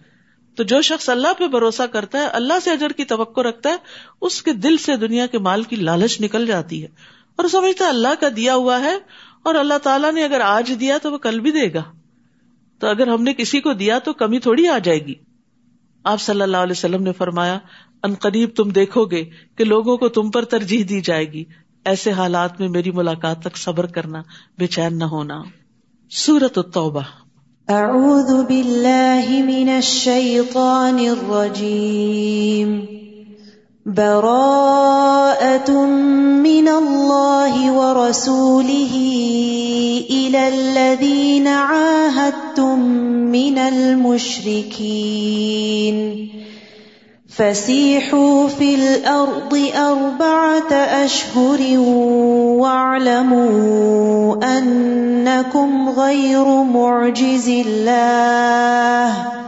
تو 0.56 0.62
جو 0.62 0.82
شخص 0.82 1.08
اللہ 1.08 1.28
پہ 1.38 1.46
بھروسہ 1.46 1.82
کرتا 1.82 2.18
ہے، 2.18 2.26
اللہ 2.26 2.52
سے 2.64 2.70
اجر 2.70 2.88
کی 2.88 3.04
توقع 3.04 3.40
رکھتا 3.40 3.70
ہے، 3.70 3.76
اس 4.20 4.42
کے 4.42 4.52
دل 4.52 4.76
سے 4.76 4.96
دنیا 4.96 5.26
کے 5.26 5.38
مال 5.38 5.62
کی 5.62 5.76
لالچ 5.76 6.20
نکل 6.20 6.46
جاتی 6.46 6.82
ہے۔ 6.82 6.88
اور 7.36 7.48
سمجھتا 7.48 7.84
ہے 7.84 7.90
اللہ 7.90 8.08
کا 8.20 8.28
دیا 8.36 8.54
ہوا 8.54 8.80
ہے 8.80 8.94
اور 9.42 9.54
اللہ 9.54 9.78
تعالیٰ 9.78 10.12
نے 10.12 10.24
اگر 10.24 10.40
آج 10.40 10.72
دیا 10.80 10.98
تو 10.98 11.12
وہ 11.12 11.18
کل 11.18 11.40
بھی 11.40 11.50
دے 11.50 11.74
گا۔ 11.74 11.82
تو 12.78 12.86
اگر 12.86 13.06
ہم 13.06 13.22
نے 13.22 13.34
کسی 13.34 13.60
کو 13.60 13.72
دیا 13.72 13.98
تو 13.98 14.12
کمی 14.12 14.38
تھوڑی 14.38 14.68
آ 14.68 14.78
جائے 14.78 15.06
گی۔ 15.06 15.14
آپ 16.04 16.20
صلی 16.20 16.40
اللہ 16.40 16.56
علیہ 16.56 16.72
وسلم 16.72 17.02
نے 17.02 17.12
فرمایا، 17.12 17.58
ان 18.02 18.14
قریب 18.14 18.50
تم 18.56 18.70
دیکھو 18.70 19.04
گے 19.04 19.24
کہ 19.58 19.64
لوگوں 19.64 19.96
کو 19.96 20.08
تم 20.08 20.30
پر 20.30 20.44
ترجیح 20.44 20.84
دی 20.88 21.00
جائے 21.00 21.32
گی۔ 21.32 21.44
ایسے 21.84 22.12
حالات 22.12 22.60
میں 22.60 22.68
میری 22.68 22.90
ملاقات 22.90 23.40
تک 23.40 23.56
صبر 23.56 23.86
کرنا 23.86 24.22
بے 24.58 24.66
چین 24.66 24.98
نہ 24.98 25.04
ہونا۔ 25.04 25.42
سورت 26.10 26.58
التوبہ۔ 26.58 27.00
اعوذ 27.68 28.44
باللہ 28.46 29.30
من 29.30 29.68
الشیطان 29.74 30.98
الرجیم۔ 30.98 32.80
براءة 33.86 35.72
من 36.36 36.68
الله 36.68 37.76
ورسوله 37.76 38.96
إلى 40.10 40.38
الذين 40.38 41.46
عاهدتم 41.46 43.09
من 43.30 43.58
المشركين. 43.58 46.28
فسيحوا 47.36 48.48
في 48.48 48.74
الأرض 48.74 49.58
أربعة 49.76 51.04
أشهر 51.04 51.78
واعلموا 52.58 54.58
أنكم 54.58 55.88
غير 55.88 56.62
معجز 56.62 57.48
الله 57.48 59.40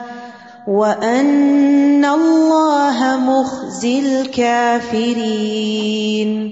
وَأَنَّ 0.66 2.04
اللَّهَ 2.04 3.16
مُخْزِي 3.16 4.00
الْكَافِرِينَ. 4.00 6.50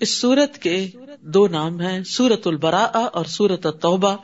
اس 0.00 0.20
سورت 0.20 0.58
کے 0.58 0.86
دو 1.22 1.46
نام 1.46 1.80
ہیں 1.80 2.04
سورت 2.04 2.46
البراء 2.46 3.06
اور 3.12 3.24
سورت 3.24 3.66
التوبہ. 3.66 4.16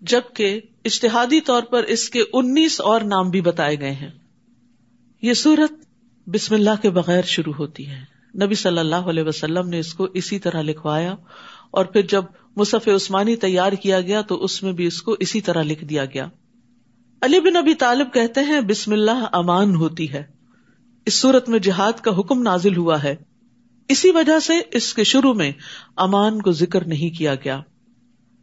جبکہ 0.00 0.60
اشتہادی 0.84 1.40
طور 1.40 1.62
پر 1.62 1.82
اس 1.82 2.10
کے 2.10 2.22
انیس 2.32 2.80
اور 2.80 3.00
نام 3.00 3.30
بھی 3.30 3.40
بتائے 3.40 3.80
گئے 3.80 3.92
ہیں۔ 3.92 4.10
یہ 5.22 5.32
سورت 5.32 5.72
بسم 6.28 6.54
اللہ 6.54 6.70
کے 6.82 6.90
بغیر 6.90 7.22
شروع 7.22 7.52
ہوتی 7.58 7.86
ہے۔ 7.86 8.18
نبی 8.44 8.54
صلی 8.54 8.78
اللہ 8.78 8.96
علیہ 8.96 9.22
وسلم 9.22 9.68
نے 9.68 9.78
اس 9.78 9.94
کو 9.94 10.04
اسی 10.04 10.38
طرح 10.38 10.62
لکھوایا 10.62 11.14
اور 11.70 11.84
پھر 11.84 12.02
جب 12.02 12.24
مصف 12.56 12.88
عثمانی 12.88 13.36
تیار 13.36 13.72
کیا 13.72 14.00
گیا 14.00 14.20
تو 14.20 14.44
اس 14.44 14.62
میں 14.62 14.72
بھی 14.72 14.86
اس 14.86 15.02
کو 15.02 15.16
اسی 15.20 15.40
طرح 15.40 15.62
لکھ 15.62 15.84
دیا 15.84 16.04
گیا۔ 16.04 16.28
علی 17.20 17.40
بن 17.40 17.56
ابی 17.56 17.74
طالب 17.74 18.08
کہتے 18.12 18.40
ہیں، 18.40 18.60
بسم 18.60 18.92
اللہ 18.92 19.26
امان 19.32 19.74
ہوتی 19.74 20.12
ہے۔ 20.12 20.22
اس 21.06 21.14
صورت 21.14 21.48
میں 21.48 21.58
جہاد 21.58 21.92
کا 21.92 22.18
حکم 22.18 22.42
نازل 22.42 22.76
ہوا 22.76 23.02
ہے۔ 23.02 23.16
اسی 23.88 24.10
وجہ 24.10 24.38
سے 24.38 24.52
اس 24.72 24.94
کے 24.94 25.04
شروع 25.04 25.34
میں 25.34 25.52
امان 25.96 26.42
کو 26.42 26.52
ذکر 26.52 26.86
نہیں 26.86 27.18
کیا 27.18 27.34
گیا۔ 27.34 27.60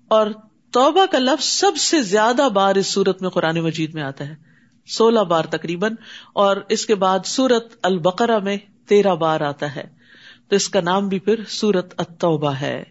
اور 0.07 0.27
توبہ 0.75 1.05
کا 1.05 1.19
لفظ 1.19 1.45
سب 1.45 1.77
سے 1.77 2.01
زیادہ 2.01 2.49
بار 2.53 2.75
اس 2.75 2.87
سورت 2.87 3.21
میں 3.21 3.29
قرآن 3.29 3.59
مجید 3.59 3.93
میں 3.93 4.03
آتا 4.03 4.27
ہے۔ 4.27 4.35
سولہ 4.87 5.19
بار 5.19 5.45
تقریباً، 5.45 5.95
اور 6.33 6.57
اس 6.69 6.85
کے 6.85 6.95
بعد 6.95 7.19
سورت 7.25 7.75
البقرا 7.83 8.37
میں 8.39 8.57
تیرہ 8.87 9.15
بار 9.15 9.41
آتا 9.41 9.75
ہے۔ 9.75 9.83
تو 10.49 10.55
اس 10.55 10.69
کا 10.69 10.81
نام 10.81 11.07
بھی 11.07 11.19
پھر 11.19 11.39
سورت 11.47 11.93
التوبہ 11.97 12.53
ہے۔ 12.53 12.83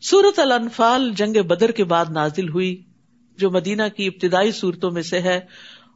سورت 0.00 0.38
الانفال 0.38 1.12
جنگ 1.16 1.42
بدر 1.42 1.70
کے 1.70 1.84
بعد 1.84 2.04
نازل 2.10 2.48
ہوئی، 2.48 2.82
جو 3.38 3.50
مدینہ 3.50 3.82
کی 3.96 4.06
ابتدائی 4.06 4.52
صورتوں 4.52 4.90
میں 4.90 5.02
سے 5.02 5.20
ہے۔ 5.20 5.40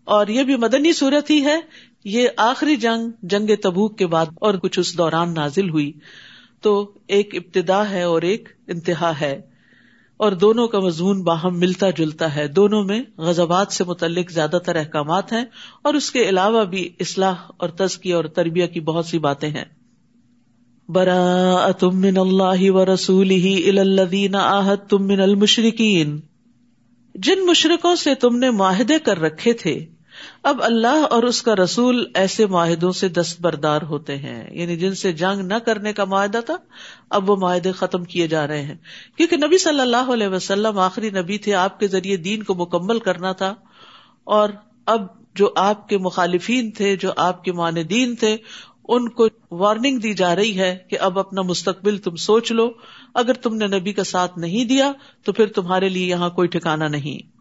اور 0.04 0.26
یہ 0.26 0.42
بھی 0.42 0.56
مدنی 0.56 0.92
صورت 0.92 1.30
ہی 1.30 1.44
ہے۔ 1.44 1.60
یہ 2.04 2.28
آخری 2.36 2.76
جنگ 2.76 3.10
جنگ 3.22 3.50
تبوک 3.62 3.98
کے 3.98 4.06
بعد 4.06 4.26
اور 4.40 4.54
کچھ 4.54 4.78
اس 4.78 4.98
دوران 4.98 5.34
نازل 5.34 5.70
ہوئی۔ 5.70 5.92
تو 6.60 6.98
ایک 7.06 7.34
ابتدا 7.34 7.90
ہے 7.90 8.02
اور 8.02 8.22
ایک 8.22 8.48
انتہا 8.66 9.20
ہے۔ 9.20 9.55
اور 10.16 10.32
دونوں 10.32 10.68
کا 10.68 10.78
مضمون 10.78 11.22
باہم 11.22 11.58
ملتا 11.58 11.90
جلتا 11.90 12.36
ہے۔ 12.36 12.48
دونوں 12.48 12.84
میں 12.84 13.02
غزبات 13.18 13.72
سے 13.72 13.84
متعلق 13.84 14.30
زیادہ 14.30 14.58
تر 14.66 14.76
احکامات 14.76 15.32
ہیں 15.32 15.44
اور 15.82 15.94
اس 15.94 16.10
کے 16.10 16.28
علاوہ 16.28 16.64
بھی 16.64 16.88
اصلاح 17.00 17.34
اور 17.56 17.68
تزکی 17.68 18.12
اور 18.12 18.24
تربیہ 18.24 18.66
کی 18.66 18.80
بہت 18.80 19.06
سی 19.06 19.18
باتیں 19.18 19.48
ہیں۔ 19.48 19.64
برا 20.88 21.70
تم 21.78 22.00
من 22.00 22.16
اللہ 22.16 22.70
و 22.70 22.94
رسول 22.94 23.30
ہی 23.30 24.28
آحت 24.34 24.90
تم 24.90 25.06
من 25.06 25.20
المشرقین 25.20 26.20
جن 27.14 27.46
مشرقوں 27.46 27.96
سے 27.96 28.14
تم 28.14 28.36
نے 28.36 28.50
معاہدے 28.50 28.98
کر 28.98 29.18
رکھے 29.18 29.52
تھے 29.52 29.86
اب 30.42 30.62
اللہ 30.62 31.04
اور 31.10 31.22
اس 31.22 31.42
کا 31.42 31.56
رسول 31.56 32.04
ایسے 32.14 32.46
معاہدوں 32.46 32.92
سے 32.92 33.08
دستبردار 33.08 33.82
ہوتے 33.82 34.16
ہیں۔ 34.16 34.54
یعنی 34.54 34.76
جن 34.76 34.94
سے 34.94 35.12
جنگ 35.12 35.40
نہ 35.40 35.54
کرنے 35.54 35.92
کا 35.92 36.04
معاہدہ 36.04 36.40
تھا، 36.46 36.56
اب 37.10 37.30
وہ 37.30 37.36
معاہدے 37.36 37.72
ختم 37.72 38.04
کیے 38.04 38.28
جا 38.28 38.46
رہے 38.46 38.62
ہیں۔ 38.62 38.74
کیونکہ 39.16 39.36
نبی 39.36 39.58
صلی 39.58 39.80
اللہ 39.80 40.12
علیہ 40.12 40.28
وسلم 40.28 40.78
آخری 40.78 41.10
نبی 41.10 41.38
تھے، 41.38 41.54
آپ 41.54 41.80
کے 41.80 41.86
ذریعے 41.86 42.16
دین 42.16 42.42
کو 42.42 42.54
مکمل 42.54 42.98
کرنا 42.98 43.32
تھا۔ 43.32 43.54
اور 44.24 44.48
اب 44.86 45.06
جو 45.34 45.50
آپ 45.56 45.88
کے 45.88 45.98
مخالفین 45.98 46.70
تھے، 46.70 46.96
جو 46.96 47.12
آپ 47.16 47.44
کے 47.44 47.52
معاندین 47.52 48.14
تھے، 48.14 48.36
ان 48.88 49.08
کو 49.08 49.26
وارننگ 49.50 49.98
دی 49.98 50.14
جا 50.14 50.36
رہی 50.36 50.58
ہے 50.58 50.78
کہ 50.90 50.98
اب 51.00 51.18
اپنا 51.18 51.42
مستقبل 51.42 51.98
تم 51.98 52.16
سوچ 52.16 52.52
لو۔ 52.52 52.70
اگر 53.14 53.32
تم 53.32 53.54
نے 53.54 53.66
نبی 53.66 53.92
کا 53.92 54.04
ساتھ 54.04 54.38
نہیں 54.38 54.64
دیا، 54.64 54.92
تو 55.24 55.32
پھر 55.32 55.46
تمہارے 55.46 55.88
لیے 55.88 56.06
یہاں 56.06 56.30
کوئی 56.30 56.48
ٹھکانا 56.48 56.88
نہیں۔ 56.88 57.35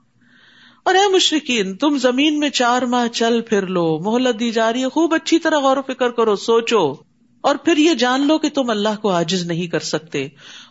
اور 0.85 0.95
اے 0.95 1.15
مشرقین 1.15 1.75
تم 1.75 1.97
زمین 1.97 2.39
میں 2.39 2.49
چار 2.49 2.81
ماہ 2.81 3.07
چل 3.07 3.41
پھر 3.41 3.67
لو 3.67 3.99
محلت 3.99 4.39
دی 4.39 4.51
جا 4.51 4.73
رہی 4.73 4.83
ہے، 4.83 4.89
خوب 4.89 5.13
اچھی 5.13 5.39
طرح 5.39 5.57
غور 5.57 5.77
و 5.77 5.81
فکر 5.81 6.09
کرو، 6.09 6.35
سوچو۔ 6.35 6.93
اور 7.41 7.55
پھر 7.55 7.77
یہ 7.77 7.93
جان 7.93 8.27
لو 8.27 8.37
کہ 8.37 8.49
تم 8.49 8.69
اللہ 8.69 9.01
کو 9.01 9.09
آجز 9.09 9.45
نہیں 9.45 9.67
کر 9.67 9.79
سکتے۔ 9.79 10.27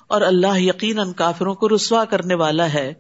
اور 0.06 0.20
اللہ 0.20 0.60
یقیناً 0.60 1.12
کافروں 1.12 1.54
کو 1.54 1.68
رسوا 1.68 2.04
کرنے 2.04 2.34
والا 2.34 2.72
ہے۔ 2.74 2.94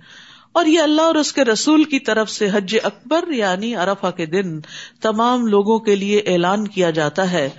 اور 0.52 0.66
یہ 0.66 0.80
اللہ 0.80 1.02
اور 1.02 1.14
اس 1.14 1.32
کے 1.32 1.44
رسول 1.44 1.84
کی 1.84 1.98
طرف 1.98 2.30
سے 2.30 2.48
حج 2.52 2.76
اکبر 2.82 3.32
یعنی 3.32 3.76
ارفا 3.76 4.10
کے 4.10 4.26
دن، 4.26 4.60
تمام 5.00 5.46
لوگوں 5.46 5.78
کے 5.78 5.96
لیے 5.96 6.18
اعلان 6.18 6.68
کیا 6.68 6.90
جاتا 6.90 7.32
ہے 7.32 7.50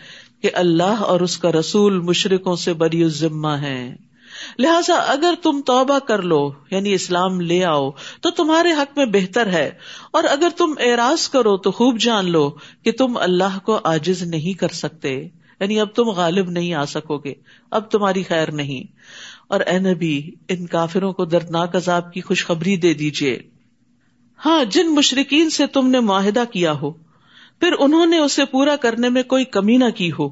کہ 0.42 0.50
اللہ 0.54 0.84
اور 0.84 1.22
اس 1.22 1.38
کا 1.38 1.52
رسول 1.52 2.00
مشرقوں 2.00 2.56
سے 2.56 2.74
بری 2.74 3.08
ذمہ 3.08 3.48
ہے 3.48 3.96
لہذا 4.60 4.94
اگر 4.94 5.34
تم 5.42 5.62
توبہ 5.66 6.00
کر 6.00 6.22
لو 6.22 6.52
یعنی 6.72 6.94
اسلام 6.94 7.42
لے 7.42 7.66
آؤ، 7.66 7.92
تو 8.22 8.30
تمہارے 8.30 8.72
حق 8.72 8.98
میں 8.98 9.06
بہتر 9.06 9.48
ہے۔ 9.48 9.72
اور 10.12 10.24
اگر 10.24 10.48
تم 10.58 10.74
اعراض 10.80 11.30
کرو، 11.30 11.58
تو 11.58 11.72
خوب 11.72 12.00
جان 12.00 12.32
لو 12.32 12.50
کہ 12.84 12.92
تم 12.92 13.18
اللہ 13.18 13.60
کو 13.64 13.80
آجز 13.84 14.24
نہیں 14.24 14.60
کر 14.60 14.68
سکتے۔ 14.68 15.28
یعنی 15.60 15.80
اب 15.80 15.88
تم 15.88 16.04
غالب 16.04 16.50
نہیں 16.50 16.74
آ 16.74 16.86
سکو 16.86 17.18
گے۔ 17.18 17.34
اب 17.72 17.92
تمہاری 17.92 18.24
خیر 18.24 18.52
نہیں۔ 18.52 18.94
اور 19.48 19.60
اے 19.60 19.80
نبی، 19.80 20.32
ان 20.50 20.66
کافروں 20.66 21.14
کو 21.14 21.25
دردناک 21.25 21.75
عذاب 21.75 22.14
کی 22.14 22.22
خوشخبری 22.22 22.78
دے 22.78 22.94
دیجیے 22.94 23.40
ہاں 24.46 24.64
جن 24.64 24.96
مشرقین 24.96 25.50
سے 25.50 25.68
تم 25.68 25.88
نے 25.88 26.00
معاہدہ 26.00 26.44
کیا 26.52 26.72
ہو، 26.72 26.92
پھر 27.60 27.74
انہوں 27.80 28.06
نے 28.06 28.18
اسے 28.18 28.46
پورا 28.46 28.75
کرنے 28.75 29.10
میں 29.10 29.24
کوئی 29.24 29.46
کمی 29.46 29.78
نہ 29.78 29.90
کی 29.96 30.12
ہو۔ 30.20 30.30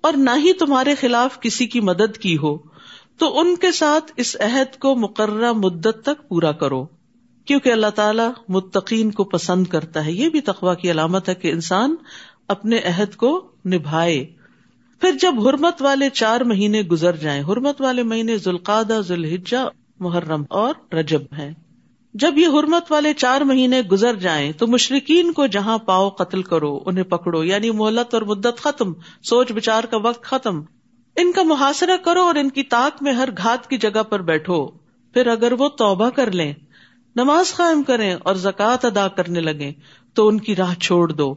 اور 0.00 0.12
نہ 0.12 0.30
ہی 0.36 0.52
تمہارے 0.52 0.94
خلاف 0.94 1.40
کسی 1.40 1.66
کی 1.66 1.80
مدد 1.80 2.18
کی 2.18 2.36
ہو۔ 2.36 2.71
تو 3.18 3.40
ان 3.40 3.56
کے 3.56 3.72
ساتھ 3.72 4.12
اس 4.16 4.36
عہد 4.40 4.78
کو 4.78 4.94
مقررہ 4.94 5.52
مدت 5.52 6.02
تک 6.04 6.28
پورا 6.28 6.52
کرو، 6.52 6.86
کیونکہ 7.44 7.72
اللہ 7.72 7.90
تعالیٰ 7.94 8.30
متقین 8.48 9.10
کو 9.10 9.24
پسند 9.24 9.66
کرتا 9.66 10.06
ہے۔ 10.06 10.12
یہ 10.12 10.28
بھی 10.28 10.40
تخوا 10.40 10.74
کی 10.74 10.90
علامت 10.90 11.28
ہے 11.28 11.34
کہ 11.34 11.48
انسان 11.48 11.96
اپنے 12.48 12.78
عہد 12.78 13.16
کو 13.16 13.48
نبھائے۔ 13.66 14.26
پھر 15.00 15.12
جب 15.20 15.48
حرمت 15.48 15.82
والے 15.82 16.10
چار 16.10 16.40
مہینے 16.40 16.80
گزر 16.80 17.16
جائیں، 17.16 17.42
حرمت 17.42 17.80
والے 17.80 18.02
مہینے 18.02 18.36
ذوالقادہ 18.36 19.00
ذوالحجہ، 19.06 19.68
محرم 20.00 20.44
اور 20.50 20.94
رجب 20.94 21.22
ہیں۔ 21.38 21.54
جب 22.14 22.38
یہ 22.38 22.46
حرمت 22.46 22.92
والے 22.92 23.14
چار 23.14 23.40
مہینے 23.40 23.80
گزر 23.80 24.14
جائیں، 24.14 24.52
تو 24.52 24.66
مشرقین 24.66 25.32
کو 25.32 25.46
جہاں 25.46 25.78
پاؤ 25.78 26.10
قتل 26.10 26.42
کرو، 26.42 26.80
انہیں 26.86 27.04
پکڑو 27.04 27.44
یعنی 27.44 27.70
مہلت 27.70 28.14
اور 28.14 28.22
مدت 28.22 28.60
ختم، 28.60 28.92
سوچ 29.22 29.52
بچار 29.52 29.84
کا 29.84 29.96
وقت 29.96 30.22
ختم۔ 30.22 30.62
ان 31.16 31.32
کا 31.32 31.42
محاصرہ 31.42 31.96
کرو 31.96 32.22
اور 32.22 32.34
ان 32.34 32.50
کی 32.50 32.62
تاک 32.62 33.02
میں 33.02 33.12
ہر 33.12 33.28
گھات 33.38 33.70
کی 33.70 33.78
جگہ 33.78 34.02
پر 34.02 34.22
بیٹھو۔ 34.22 34.66
پھر 35.14 35.26
اگر 35.26 35.52
وہ 35.52 35.68
توبہ 35.68 36.10
کر 36.10 36.30
لیں، 36.30 36.52
نماز 37.16 37.54
قائم 37.54 37.82
کریں 37.82 38.14
اور 38.14 38.34
زکوٰۃ 38.34 38.76
ادا 38.82 39.08
کرنے 39.08 39.40
لگے 39.40 39.72
تو 40.14 40.28
ان 40.28 40.40
کی 40.40 40.56
راہ 40.56 40.74
چھوڑ 40.74 41.12
دو، 41.12 41.34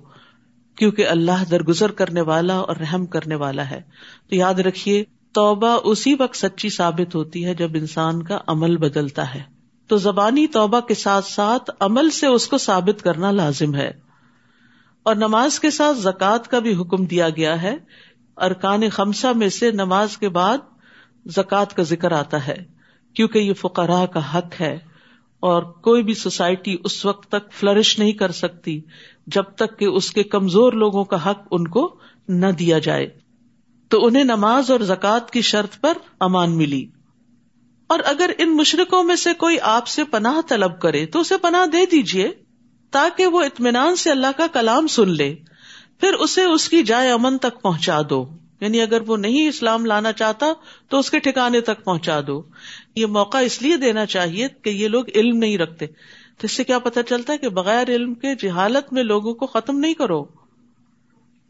کیونکہ 0.75 1.07
اللہ 1.07 1.43
درگزر 1.51 1.91
کرنے 1.91 2.21
والا 2.21 2.57
اور 2.57 2.75
رحم 2.75 3.05
کرنے 3.05 3.35
والا 3.35 3.69
ہے۔ 3.69 3.81
تو 4.29 4.35
یاد 4.35 4.53
رکھیے، 4.53 5.03
توبہ 5.33 5.79
اسی 5.83 6.15
وقت 6.19 6.35
سچی 6.35 6.69
ثابت 6.69 7.15
ہوتی 7.15 7.45
ہے 7.45 7.53
جب 7.53 7.71
انسان 7.73 8.23
کا 8.23 8.37
عمل 8.47 8.77
بدلتا 8.77 9.35
ہے۔ 9.35 9.41
تو 9.87 9.97
زبانی 9.97 10.47
توبہ 10.47 10.79
کے 10.79 10.93
ساتھ 10.93 11.25
ساتھ 11.25 11.71
عمل 11.79 12.09
سے 12.09 12.27
اس 12.27 12.47
کو 12.47 12.57
ثابت 12.57 13.03
کرنا 13.03 13.31
لازم 13.31 13.75
ہے۔ 13.75 13.91
اور 15.03 15.15
نماز 15.15 15.59
کے 15.59 15.69
ساتھ 15.69 15.97
زکوٰۃ 15.97 16.47
کا 16.49 16.59
بھی 16.59 16.81
حکم 16.81 17.05
دیا 17.05 17.29
گیا 17.29 17.61
ہے 17.61 17.77
ارکان 18.37 18.89
خمسہ 18.89 19.27
میں 19.35 19.49
سے 19.49 19.71
نماز 19.71 20.17
کے 20.17 20.29
بعد 20.29 20.57
زکوٰۃ 21.25 21.75
کا 21.75 21.83
ذکر 21.83 22.11
آتا 22.11 22.47
ہے، 22.47 22.63
کیونکہ 23.13 23.39
یہ 23.39 23.53
فقراء 23.53 24.05
کا 24.05 24.37
حق 24.37 24.61
ہے 24.61 24.79
اور 25.39 25.63
کوئی 25.63 26.03
بھی 26.03 26.13
سوسائٹی 26.13 26.75
اس 26.83 27.05
وقت 27.05 27.29
تک 27.29 27.53
فلرش 27.53 27.99
نہیں 27.99 28.11
کر 28.11 28.31
سکتی 28.31 28.81
جب 29.27 29.43
تک 29.43 29.79
کہ 29.79 29.85
اس 29.85 30.11
کے 30.11 30.23
کمزور 30.23 30.73
لوگوں 30.73 31.03
کا 31.03 31.29
حق 31.29 31.47
ان 31.51 31.67
کو 31.67 31.99
نہ 32.27 32.47
دیا 32.47 32.79
جائے۔ 32.79 33.07
تو 33.89 34.05
انہیں 34.05 34.23
نماز 34.23 34.71
اور 34.71 34.79
زکوٰۃ 34.79 35.29
کی 35.29 35.41
شرط 35.41 35.81
پر 35.81 35.97
امان 36.19 36.57
ملی۔ 36.57 36.85
اور 37.87 37.99
اگر 38.05 38.29
ان 38.37 38.55
مشرقوں 38.55 39.03
میں 39.03 39.15
سے 39.15 39.33
کوئی 39.33 39.57
آپ 39.61 39.87
سے 39.87 40.03
پناہ 40.03 40.41
طلب 40.49 40.81
کرے 40.81 41.05
تو 41.05 41.19
اسے 41.19 41.37
پناہ 41.37 41.65
دے 41.65 41.85
دیجیے 41.85 42.31
تاکہ 42.91 43.25
وہ 43.25 43.41
اطمینان 43.43 43.95
سے 43.95 44.11
اللہ 44.11 44.27
کا 44.37 44.47
کلام 44.53 44.87
سن 44.87 45.09
لے۔ 45.09 45.35
پھر 45.99 46.13
اسے 46.13 46.43
اس 46.43 46.69
کی 46.69 46.83
جائے 46.83 47.11
امن 47.11 47.37
تک 47.37 47.61
پہنچا 47.61 48.01
دو۔ 48.09 48.25
یعنی 48.61 48.81
اگر 48.81 49.01
وہ 49.01 49.17
نہیں 49.17 49.47
اسلام 49.47 49.85
لانا 49.85 50.11
چاہتا 50.11 50.45
تو 50.89 50.99
اس 50.99 51.11
کے 51.11 51.19
ٹھکانے 51.19 51.61
تک 51.61 51.83
پہنچا 51.83 52.19
دو۔ 52.27 52.41
یہ 52.95 53.05
موقع 53.05 53.37
اس 53.37 53.61
لیے 53.61 53.77
دینا 53.77 54.05
چاہیے 54.05 54.47
کہ 54.61 54.69
یہ 54.69 54.87
لوگ 54.87 55.03
علم 55.15 55.37
نہیں 55.37 55.57
رکھتے۔ 55.57 55.87
تو 56.37 56.41
اس 56.43 56.51
سے 56.51 56.63
کیا 56.63 56.79
پتا 56.79 57.03
چلتا 57.03 57.33
ہے 57.33 57.37
کہ 57.37 57.49
بغیر 57.49 57.87
علم 57.87 58.13
کے 58.13 58.35
جہالت 58.35 58.93
میں 58.93 59.03
لوگوں 59.03 59.33
کو 59.33 59.45
ختم 59.45 59.79
نہیں 59.79 59.93
کرو۔ 59.93 60.25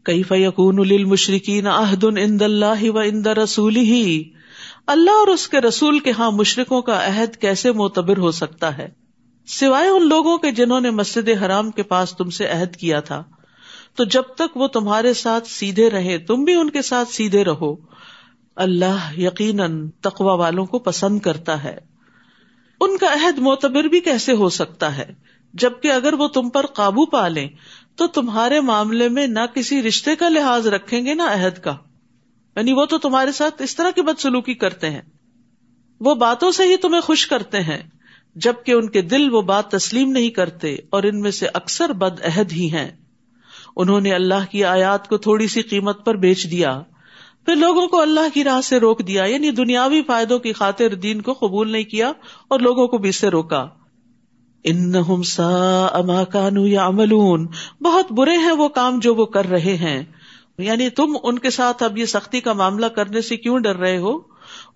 کئی 0.02 0.22
فیقون 0.22 0.78
المشرقین 0.78 1.66
عہد 1.66 2.04
اند 2.04 2.42
اللہ 2.42 2.90
و 2.90 2.98
اند 2.98 3.26
رسول 3.26 3.76
ہی 3.76 4.30
اللہ 4.86 5.10
اور 5.10 5.26
اس 5.26 5.48
کے 5.48 5.60
رسول 5.60 5.98
کے 5.98 6.10
ہاں 6.10 6.30
مشرقوں 6.30 6.82
کا 6.82 7.06
عہد 7.06 7.36
کیسے 7.36 7.72
معتبر 7.72 8.16
ہو 8.16 8.30
سکتا 8.30 8.78
ہے؟ 8.78 8.88
سوائے 9.46 9.88
ان 9.88 10.08
لوگوں 10.08 10.38
کے 10.38 10.50
جنہوں 10.50 10.80
نے 10.80 10.90
مسجد 10.90 11.28
حرام 11.42 11.70
کے 11.70 11.82
پاس 11.82 12.16
تم 12.16 12.30
سے 12.30 12.46
عہد 12.48 12.76
کیا 12.76 13.00
تھا۔ 13.00 13.24
تو 13.96 14.04
جب 14.04 14.22
تک 14.22 14.56
وہ 14.56 14.66
تمہارے 14.66 15.14
ساتھ 15.14 15.48
سیدھے 15.48 15.90
رہے، 15.90 16.18
تم 16.18 16.44
بھی 16.44 16.54
ان 16.54 16.70
کے 16.70 16.82
ساتھ 16.82 17.12
سیدھے 17.12 17.44
رہو۔ 17.44 17.76
اللہ 18.56 19.18
یقیناً 19.18 19.90
تقوا 19.90 20.34
والوں 20.34 20.66
کو 20.66 20.78
پسند 20.78 21.18
کرتا 21.18 21.64
ہے۔ 21.64 21.78
ان 22.80 22.98
کا 22.98 23.06
عہد 23.12 23.38
معتبر 23.38 23.84
بھی 23.84 24.00
کیسے 24.00 24.32
ہو 24.32 24.48
سکتا 24.48 24.96
ہے؟ 24.96 25.14
جبکہ 25.54 25.92
اگر 25.92 26.12
وہ 26.12 26.28
تم 26.28 26.48
پر 26.48 26.66
قابو 26.66 27.06
پا 27.06 27.28
لیں، 27.28 27.48
تو 27.96 28.06
تمہارے 28.06 28.60
معاملے 28.60 29.08
میں 29.08 29.26
نہ 29.26 29.40
کسی 29.54 29.82
رشتے 29.82 30.16
کا 30.16 30.28
لحاظ 30.28 30.66
رکھیں 30.66 31.06
گے، 31.06 31.14
نہ 31.14 31.22
عہد 31.22 31.58
کا۔ 31.58 31.76
یعنی 32.56 32.72
وہ 32.72 32.84
تو 32.84 32.98
تمہارے 32.98 33.32
ساتھ 33.32 33.62
اس 33.62 33.76
طرح 33.76 33.90
کی 33.90 34.02
بد 34.02 34.20
سلوکی 34.20 34.54
کرتے 34.54 34.90
ہیں۔ 34.90 35.02
وہ 36.00 36.14
باتوں 36.14 36.50
سے 36.50 36.64
ہی 36.64 36.76
تمہیں 36.76 37.00
خوش 37.00 37.26
کرتے 37.26 37.60
ہیں، 37.60 37.82
جبکہ 38.34 38.72
ان 38.72 38.88
کے 38.88 39.02
دل 39.02 39.34
وہ 39.34 39.42
بات 39.42 39.70
تسلیم 39.70 40.10
نہیں 40.10 40.30
کرتے 40.30 40.76
اور 40.90 41.02
ان 41.02 41.20
میں 41.20 41.30
سے 41.30 41.46
اکثر 41.54 41.92
بد 41.92 42.20
عہد 42.22 42.52
ہی 42.52 42.72
ہیں۔ 42.72 43.05
انہوں 43.76 44.00
نے 44.00 44.14
اللہ 44.14 44.50
کی 44.50 44.64
آیات 44.64 45.08
کو 45.08 45.18
تھوڑی 45.18 45.48
سی 45.48 45.62
قیمت 45.62 46.04
پر 46.04 46.14
بیچ 46.14 46.50
دیا۔ 46.50 46.82
پھر 47.46 47.56
لوگوں 47.56 47.88
کو 47.88 48.00
اللہ 48.00 48.34
کی 48.34 48.44
راہ 48.44 48.60
سے 48.60 48.80
روک 48.80 49.06
دیا 49.06 49.24
یعنی 49.24 49.50
دنیاوی 49.50 50.02
فائدوں 50.02 50.38
کی 50.38 50.52
خاطر 50.52 50.94
دین 50.94 51.20
کو 51.20 51.32
قبول 51.32 51.72
نہیں 51.72 51.84
کیا 51.84 52.12
اور 52.48 52.60
لوگوں 52.60 52.88
کو 52.88 52.98
بھی 52.98 53.08
اس 53.08 53.16
سے 53.16 53.28
روکا۔ 53.28 53.66
ان 54.64 55.22
سا 55.22 55.86
اما 55.86 56.24
کانو 56.24 56.66
یا 56.66 56.84
املون 56.84 57.46
بہت 57.80 58.12
برے 58.12 58.36
ہیں 58.36 58.52
وہ 58.52 58.68
کام 58.68 58.98
جو 58.98 59.14
وہ 59.14 59.26
کر 59.26 59.48
رہے 59.48 59.76
ہیں۔ 59.76 60.04
یعنی 60.58 60.90
تم 60.90 61.16
ان 61.22 61.38
کے 61.38 61.50
ساتھ 61.50 61.82
اب 61.82 61.98
یہ 61.98 62.04
سختی 62.04 62.40
کا 62.40 62.52
معاملہ 62.52 62.86
کرنے 62.86 63.20
سے 63.20 63.36
کیوں 63.36 63.58
ڈر 63.58 63.76
رہے 63.76 63.98
ہو؟ 63.98 64.18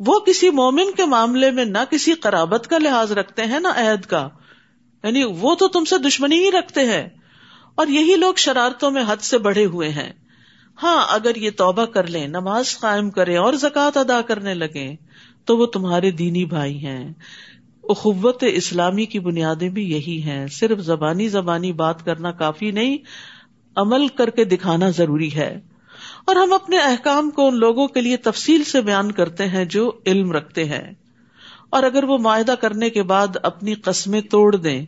وہ 0.00 0.18
کسی 0.18 0.50
مومن 0.50 0.92
کے 0.96 1.04
معاملے 1.04 1.50
میں 1.50 1.64
نہ 1.64 1.78
کسی 1.90 2.12
قرابت 2.12 2.66
کا 2.66 2.78
لحاظ 2.78 3.12
رکھتے 3.12 3.44
ہیں، 3.44 3.60
نہ 3.60 3.68
عہد 3.68 4.06
کا۔ 4.06 4.28
یعنی 5.04 5.24
وہ 5.24 5.54
تو 5.54 5.68
تم 5.68 5.84
سے 5.84 5.98
دشمنی 5.98 6.38
ہی 6.38 6.50
رکھتے 6.50 6.80
ہیں۔ 6.80 7.08
اور 7.74 7.86
یہی 7.86 8.16
لوگ 8.16 8.34
شرارتوں 8.34 8.90
میں 8.90 9.04
حد 9.08 9.16
سے 9.16 9.38
بڑھے 9.38 9.64
ہوئے 9.64 9.88
ہیں۔ 9.88 10.12
ہاں 10.82 11.06
اگر 11.08 11.36
یہ 11.36 11.50
توبہ 11.56 11.84
کر 11.84 12.06
لیں، 12.06 12.28
نماز 12.28 12.78
قائم 12.78 13.10
کرے 13.10 13.36
اور 13.36 13.52
زکوٰۃ 13.52 13.90
ادا 13.94 14.20
کرنے 14.20 14.54
لگے 14.54 14.96
تو 15.44 15.58
وہ 15.58 15.66
تمہارے 15.66 16.10
دینی 16.10 16.44
بھائی 16.44 16.86
ہیں۔ 16.86 17.12
اخوت 17.82 18.44
اسلامی 18.48 19.06
کی 19.06 19.18
بنیادیں 19.18 19.68
بھی 19.68 19.90
یہی 19.90 20.22
ہیں۔ 20.22 20.46
صرف 20.46 20.78
زبانی 20.78 21.28
زبانی 21.28 21.72
بات 21.72 22.04
کرنا 22.04 22.30
کافی 22.30 22.70
نہیں، 22.70 22.96
عمل 23.76 24.08
کر 24.08 24.30
کے 24.30 24.44
دکھانا 24.44 24.90
ضروری 24.90 25.34
ہے۔ 25.34 25.60
اور 26.26 26.36
ہم 26.36 26.52
اپنے 26.52 26.78
احکام 26.78 27.30
کو 27.30 27.46
ان 27.46 27.56
لوگوں 27.56 27.88
کے 27.88 28.00
لیے 28.00 28.16
تفصیل 28.16 28.64
سے 28.64 28.80
بیان 28.80 29.12
کرتے 29.12 29.46
ہیں 29.46 29.64
جو 29.64 29.92
علم 30.06 30.32
رکھتے 30.32 30.64
ہیں۔ 30.64 30.92
اور 31.70 31.82
اگر 31.82 32.04
وہ 32.04 32.18
معاہدہ 32.18 32.54
کرنے 32.60 32.90
کے 32.90 33.02
بعد 33.02 33.28
اپنی 33.42 33.74
قسمیں 33.74 34.20
توڑ 34.20 34.56
دیں 34.56 34.86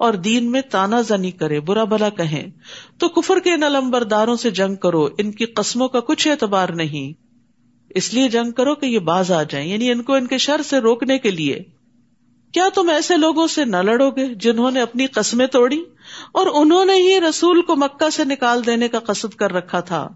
اور 0.00 0.14
دین 0.14 0.50
میں 0.50 0.60
تانا 0.60 1.00
زنی 1.00 1.30
کرے، 1.30 1.60
برا 1.60 1.84
بلا 1.84 2.08
کہیں۔ 2.08 2.46
تو 2.98 3.08
کفر 3.08 3.38
کے 3.38 3.52
ان 3.52 3.62
علمبرداروں 3.62 4.36
سے 4.36 4.50
جنگ 4.50 4.74
کرو، 4.74 5.08
ان 5.18 5.32
کی 5.32 5.44
قسموں 5.44 5.88
کا 5.88 6.00
کچھ 6.00 6.28
اعتبار 6.28 6.68
نہیں۔ 6.68 7.22
اس 7.90 8.14
لیے 8.14 8.28
جنگ 8.28 8.52
کرو 8.52 8.74
کہ 8.74 8.86
یہ 8.86 8.98
باز 8.98 9.32
آ 9.32 9.42
جائیں 9.42 9.68
یعنی 9.68 9.90
ان 9.90 10.02
کو 10.02 10.14
ان 10.14 10.26
کے 10.26 10.38
شر 10.38 10.62
سے 10.62 10.78
روکنے 10.78 11.18
کے 11.18 11.30
لیے۔ 11.30 11.62
کیا 12.52 12.68
تم 12.74 12.88
ایسے 12.88 13.16
لوگوں 13.16 13.46
سے 13.46 13.64
نہ 13.64 13.76
لڑو 13.76 14.10
گے 14.10 14.34
جنہوں 14.34 14.70
نے 14.70 14.80
اپنی 14.80 15.06
قسمیں 15.06 15.46
توڑی؟ 15.46 15.84
اور 16.32 16.46
انہوں 16.54 16.84
نے 16.84 16.92
ہی 16.92 17.20
رسول 17.20 17.62
کو 17.62 17.76
مکہ 17.76 18.10
سے 18.10 18.24
نکال 18.24 18.66
دینے 18.66 18.88
کا 18.88 18.98
قصد 18.98 19.34
کر 19.34 19.52
رکھا 19.52 19.80
تھا۔ 19.80 20.08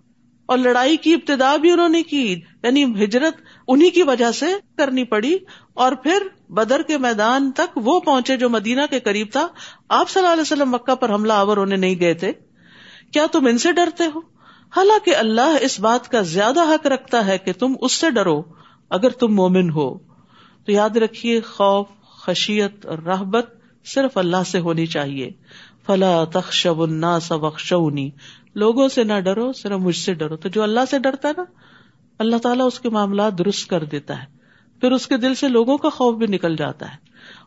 اور 0.46 0.58
لڑائی 0.58 0.96
کی 0.96 1.14
ابتدا 1.14 1.56
بھی 1.56 1.70
انہوں 1.70 1.88
نے 1.88 2.02
کی 2.02 2.40
یعنی 2.62 2.84
ہجرت 2.84 3.34
انہیں 3.68 3.90
کی 3.90 4.02
وجہ 4.02 4.32
سے 4.32 4.46
کرنی 4.78 5.04
پڑی۔ 5.04 5.36
اور 5.74 5.92
پھر 5.92 6.22
بدر 6.50 6.82
کے 6.82 6.98
میدان 6.98 7.52
تک 7.52 7.76
وہ 7.76 8.00
پہنچے 8.00 8.36
جو 8.36 8.48
مدینہ 8.48 8.80
کے 8.90 9.00
قریب 9.00 9.26
تھا۔ 9.32 9.46
آپ 9.88 10.10
صلی 10.10 10.22
اللہ 10.22 10.32
علیہ 10.32 10.42
وسلم 10.42 10.70
مکہ 10.70 10.94
پر 10.94 11.14
حملہ 11.14 11.32
آور 11.32 11.56
انہیں 11.56 11.78
نہیں 11.78 12.00
گئے 12.00 12.14
تھے۔ 12.14 12.32
کیا 13.12 13.26
تم 13.32 13.46
ان 13.46 13.58
سے 13.58 13.72
ڈرتے 13.72 14.04
ہو؟ 14.14 14.18
حالانکہ 14.76 15.16
اللہ 15.16 15.56
اس 15.60 15.80
بات 15.80 16.08
کا 16.08 16.20
زیادہ 16.20 16.60
حق 16.60 16.86
رکھتا 16.86 17.26
ہے 17.26 17.38
کہ 17.38 17.52
تم 17.52 17.72
اس 17.80 17.92
سے 17.92 18.10
ڈرو 18.10 18.42
اگر 18.90 19.08
تم 19.08 19.34
مومن 19.34 19.70
ہو۔ 19.70 19.98
تو 20.64 20.72
یاد 20.72 20.96
رکھیے، 20.96 21.40
خوف، 21.40 21.86
خشیت 22.04 22.86
اور 22.86 22.98
رحبت 22.98 23.54
صرف 23.84 24.18
اللہ 24.18 24.42
سے 24.46 24.58
ہونی 24.58 24.86
چاہیے۔ 24.86 25.30
فلا 25.86 26.24
تخشب 26.24 26.82
الناس 26.82 27.32
وخشونی 27.32 28.10
لوگوں 28.54 28.88
سے 28.88 29.04
نہ 29.04 29.20
ڈرو، 29.20 29.52
صرف 29.52 29.72
مجھ 29.72 29.96
سے 29.96 30.14
ڈرو۔ 30.14 30.36
تو 30.36 30.48
جو 30.48 30.62
اللہ 30.62 30.80
سے 30.90 30.98
ڈرتا 30.98 31.28
ہے 31.28 31.32
نا، 31.36 31.44
اللہ 32.18 32.36
تعالیٰ 32.36 32.66
اس 32.66 32.80
کے 32.80 32.88
معاملات 32.88 33.38
درست 33.38 33.70
کر 33.70 33.84
دیتا 33.84 34.22
ہے۔ 34.22 34.33
پھر 34.84 34.92
اس 34.92 35.06
کے 35.06 35.16
دل 35.16 35.34
سے 35.34 35.48
لوگوں 35.48 35.78
کا 35.78 35.88
خوف 35.88 36.16
بھی 36.16 36.26
نکل 36.26 36.56
جاتا 36.56 36.90
ہے۔ 36.90 36.96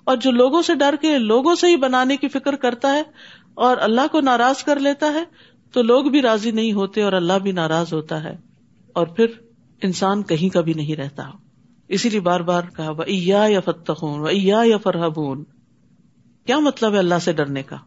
اور 0.03 0.17
جو 0.17 0.31
لوگوں 0.31 0.61
سے 0.61 0.75
ڈر 0.75 0.95
کے 1.01 1.17
لوگوں 1.17 1.55
سے 1.55 1.67
ہی 1.67 1.77
بنانے 1.77 2.17
کی 2.17 2.27
فکر 2.27 2.55
کرتا 2.55 2.93
ہے 2.93 3.03
اور 3.53 3.77
اللہ 3.77 4.01
کو 4.11 4.21
ناراض 4.21 4.63
کر 4.63 4.79
لیتا 4.79 5.13
ہے، 5.13 5.23
تو 5.71 5.81
لوگ 5.81 6.05
بھی 6.05 6.21
راضی 6.21 6.51
نہیں 6.51 6.73
ہوتے 6.73 7.01
اور 7.01 7.13
اللہ 7.13 7.33
بھی 7.33 7.51
ناراض 7.51 7.93
ہوتا 7.93 8.23
ہے۔ 8.23 8.37
اور 8.93 9.07
پھر 9.07 9.25
انسان 9.81 10.23
کہیں 10.23 10.53
کا 10.53 10.61
بھی 10.61 10.73
نہیں 10.73 10.95
رہتا۔ 10.95 11.23
اسی 11.87 12.09
لیے 12.09 12.19
بار 12.19 12.39
بار 12.39 12.63
کہا 12.75 12.91
وہ 12.91 13.11
یا 13.11 13.59
فتح 13.65 14.05
یا 14.63 14.77
فرحبون 14.77 15.43
کیا 16.45 16.59
مطلب 16.59 16.93
ہے 16.93 16.97
اللہ 16.97 17.19
سے 17.21 17.31
ڈرنے 17.33 17.63
کا؟ 17.63 17.77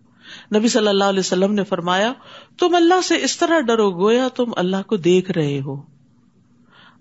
نبی 0.57 0.69
صلی 0.69 0.89
اللہ 0.89 1.05
علیہ 1.05 1.21
وسلم 1.21 1.55
نے 1.55 1.65
فرمایا، 1.65 2.13
تم 2.59 2.75
اللہ 2.75 3.01
سے 3.05 3.25
اس 3.25 3.39
طرح 3.39 3.61
ڈرو 3.61 3.91
گویا 3.91 4.29
تم 4.29 4.45
اللہ 4.57 4.83
کو 4.87 4.97
دیکھ 4.97 5.31
رہے 5.31 5.61
ہو۔ 5.61 6.00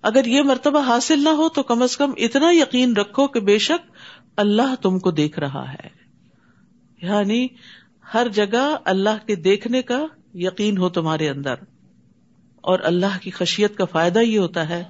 اگر 0.01 0.25
یہ 0.25 0.41
مرتبہ 0.41 0.81
حاصل 0.81 1.23
نہ 1.23 1.29
ہو 1.29 1.49
تو 1.49 1.63
کم 1.63 1.81
از 1.81 1.97
کم 1.97 2.11
اتنا 2.17 2.51
یقین 2.51 2.95
رکھو 2.95 3.27
کہ 3.27 3.39
بے 3.39 3.57
شک 3.57 3.91
اللہ 4.37 4.75
تم 4.81 4.99
کو 4.99 5.11
دیکھ 5.11 5.39
رہا 5.39 5.73
ہے۔ 5.73 5.99
یعنی 7.01 7.47
ہر 8.13 8.27
جگہ 8.27 8.75
اللہ 8.85 9.27
کے 9.27 9.35
دیکھنے 9.35 9.81
کا 9.81 10.05
یقین 10.33 10.77
ہو 10.77 10.89
تمہارے 10.89 11.29
اندر۔ 11.29 11.53
اور 12.55 12.79
اللہ 12.83 13.17
کی 13.21 13.31
خشیت 13.31 13.77
کا 13.77 13.85
فائدہ 13.85 14.19
یہ 14.19 14.39
ہوتا 14.39 14.69
ہے۔ 14.69 14.83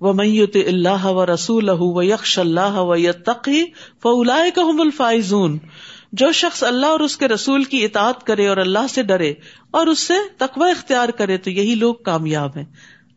وہ 0.00 0.12
میت 0.12 0.56
اللہ 0.66 1.04
و 1.04 1.26
رسول 1.26 1.68
و 1.68 2.02
یکش 2.02 2.38
اللہ 2.38 2.74
و 2.74 2.96
یقی 2.96 3.64
فلا 4.02 4.42
الفائزون۔ 4.78 5.58
جو 6.12 6.32
شخص 6.32 6.62
اللہ 6.62 6.86
اور 6.86 7.00
اس 7.00 7.16
کے 7.16 7.28
رسول 7.28 7.64
کی 7.64 7.84
اطاعت 7.84 8.24
کرے 8.24 8.46
اور 8.46 8.56
اللہ 8.56 8.86
سے 8.90 9.02
ڈرے 9.02 9.34
اور 9.70 9.86
اس 9.86 9.98
سے 9.98 10.14
تقوی 10.38 10.70
اختیار 10.70 11.08
کرے 11.08 11.36
تو 11.36 11.50
یہی 11.50 11.74
لوگ 11.74 11.94
کامیاب 11.94 12.56
ہیں۔ 12.56 12.64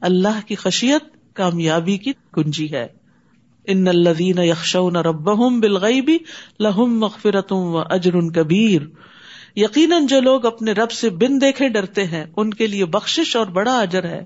اللہ 0.01 0.47
کی 0.47 0.55
خشیت 0.55 1.16
کامیابی 1.37 1.97
کی 1.97 2.11
کنجی 2.33 2.71
ہے۔ 2.71 2.87
ان 3.67 3.87
الدین 3.87 4.37
یکشون 4.37 4.95
رب 4.95 5.31
بالغیبی 5.59 6.17
لہم 6.59 6.99
مغفرتم 6.99 7.55
و 7.55 7.77
اجر 7.77 8.19
کبیر۔ 8.35 8.81
یقیناً 9.55 10.05
جو 10.05 10.21
لوگ 10.21 10.45
اپنے 10.45 10.71
رب 10.71 10.91
سے 10.91 11.09
بن 11.09 11.41
دیکھے 11.41 11.69
ڈرتے 11.69 12.03
ہیں، 12.03 12.25
ان 12.37 12.53
کے 12.53 12.67
لیے 12.67 12.85
بخش 12.85 13.35
اور 13.35 13.47
بڑا 13.47 13.79
اجر 13.79 14.03
ہے۔ 14.03 14.25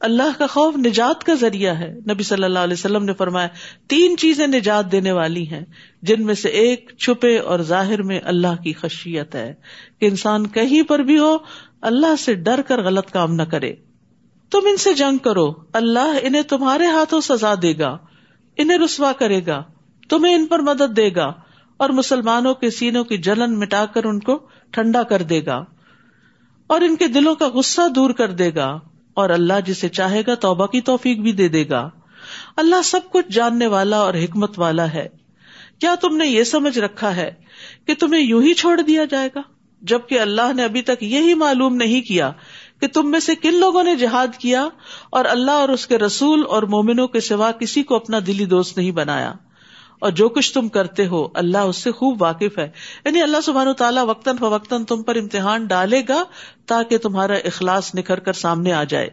اللہ 0.00 0.38
کا 0.38 0.46
خوف 0.46 0.76
نجات 0.76 1.24
کا 1.24 1.34
ذریعہ 1.34 1.78
ہے۔ 1.78 1.94
نبی 2.10 2.22
صلی 2.22 2.44
اللہ 2.44 2.58
علیہ 2.58 2.74
وسلم 2.74 3.04
نے 3.04 3.12
فرمایا، 3.12 3.48
تین 3.88 4.16
چیزیں 4.16 4.46
نجات 4.46 4.92
دینے 4.92 5.12
والی 5.12 5.48
ہیں، 5.48 5.64
جن 6.02 6.26
میں 6.26 6.34
سے 6.34 6.48
ایک 6.48 6.90
چھپے 6.98 7.38
اور 7.38 7.60
ظاہر 7.60 8.02
میں 8.02 8.20
اللہ 8.24 8.62
کی 8.62 8.72
خشیت 8.72 9.34
ہے۔ 9.34 9.54
کہ 9.98 10.06
انسان 10.06 10.46
کہیں 10.46 10.82
پر 10.82 10.98
بھی 10.98 11.18
ہو، 11.18 11.36
اللہ 11.80 12.16
سے 12.18 12.34
ڈر 12.34 12.60
کر 12.62 12.82
غلط 12.82 13.10
کام 13.10 13.34
نہ 13.34 13.42
کرے۔ 13.42 13.74
تم 14.50 14.58
ان 14.70 14.76
سے 14.76 14.94
جنگ 14.94 15.18
کرو۔ 15.18 15.52
اللہ 15.72 16.18
انہیں 16.22 16.42
تمہارے 16.42 16.86
ہاتھوں 16.86 17.20
سزا 17.20 17.54
دے 17.62 17.78
گا۔ 17.78 17.98
انہیں 18.56 18.78
رسوا 18.78 19.12
کرے 19.12 19.46
گا۔ 19.46 19.62
تمہیں 20.08 20.34
ان 20.34 20.46
پر 20.46 20.58
مدد 20.58 20.96
دے 20.96 21.14
گا۔ 21.16 21.32
اور 21.76 21.90
مسلمانوں 21.90 22.54
کے 22.54 22.70
سینوں 22.70 23.04
کی 23.04 23.18
جلن 23.18 23.58
مٹا 23.58 23.84
کر 23.86 24.04
ان 24.04 24.20
کو 24.20 24.38
ٹھنڈا 24.70 25.02
کر 25.02 25.22
دے 25.22 25.46
گا۔ 25.46 25.64
اور 26.66 26.80
ان 26.80 26.96
کے 26.96 27.08
دلوں 27.08 27.34
کا 27.34 27.48
غصہ 27.48 27.88
دور 27.88 28.10
کر 28.10 28.30
دے 28.30 28.54
گا۔ 28.54 28.78
اور 29.14 29.30
اللہ 29.30 29.52
جسے 29.66 29.88
چاہے 29.88 30.22
گا 30.26 30.34
توبہ 30.34 30.66
کی 30.66 30.80
توفیق 30.80 31.18
بھی 31.18 31.32
دے 31.32 31.48
دے 31.48 31.68
گا۔ 31.68 31.90
اللہ 32.56 32.82
سب 32.84 33.00
کچھ 33.10 33.32
جاننے 33.32 33.66
والا 33.66 33.98
اور 33.98 34.14
حکمت 34.14 34.58
والا 34.58 34.92
ہے۔ 34.92 35.08
کیا 35.78 35.94
تم 35.94 36.16
نے 36.16 36.26
یہ 36.26 36.44
سمجھ 36.44 36.78
رکھا 36.78 37.16
ہے 37.16 37.30
کہ 37.86 37.94
تمہیں 37.94 38.22
یوں 38.22 38.42
ہی 38.42 38.54
چھوڑ 38.54 38.80
دیا 38.80 39.04
جائے 39.04 39.28
گا؟ 39.34 39.40
جبکہ 39.80 40.20
اللہ 40.20 40.52
نے 40.52 40.64
ابھی 40.64 40.82
تک 40.82 41.02
یہی 41.02 41.34
معلوم 41.34 41.74
نہیں 41.74 42.00
کیا 42.00 42.32
کہ 42.80 42.86
تم 42.86 43.10
میں 43.10 43.20
سے 43.20 43.34
کن 43.34 43.54
لوگوں 43.54 43.84
نے 43.84 43.96
جہاد 43.96 44.36
کیا 44.38 44.68
اور 45.10 45.24
اللہ 45.24 45.50
اور 45.50 45.68
اس 45.68 45.86
کے 45.86 45.98
رسول 45.98 46.42
اور 46.48 46.62
مومنوں 46.62 47.08
کے 47.08 47.20
سوا 47.20 47.52
کسی 47.52 47.82
کو 47.82 47.94
اپنا 47.94 48.18
دلی 48.26 48.44
دوست 48.44 48.76
نہیں 48.78 48.90
بنایا؟ 48.90 49.32
اور 50.00 50.10
جو 50.10 50.28
کچھ 50.28 50.54
تم 50.54 50.68
کرتے 50.68 51.06
ہو، 51.06 51.28
اللہ 51.34 51.58
اس 51.58 51.76
سے 51.76 51.92
خوب 51.92 52.22
واقف 52.22 52.58
ہے۔ 52.58 52.68
یعنی 53.04 53.22
اللہ 53.22 53.40
سبحان 53.40 53.72
تعالیٰ 53.72 54.04
وقتاً 54.06 54.36
فوقتاً 54.36 54.84
تم 54.84 55.02
پر 55.02 55.16
امتحان 55.16 55.66
ڈالے 55.66 56.02
گا 56.08 56.22
تاکہ 56.66 56.98
تمہارا 56.98 57.34
اخلاص 57.34 57.94
نکھر 57.94 58.20
کر 58.20 58.32
سامنے 58.32 58.72
آ 58.72 58.84
جائے۔ 58.84 59.10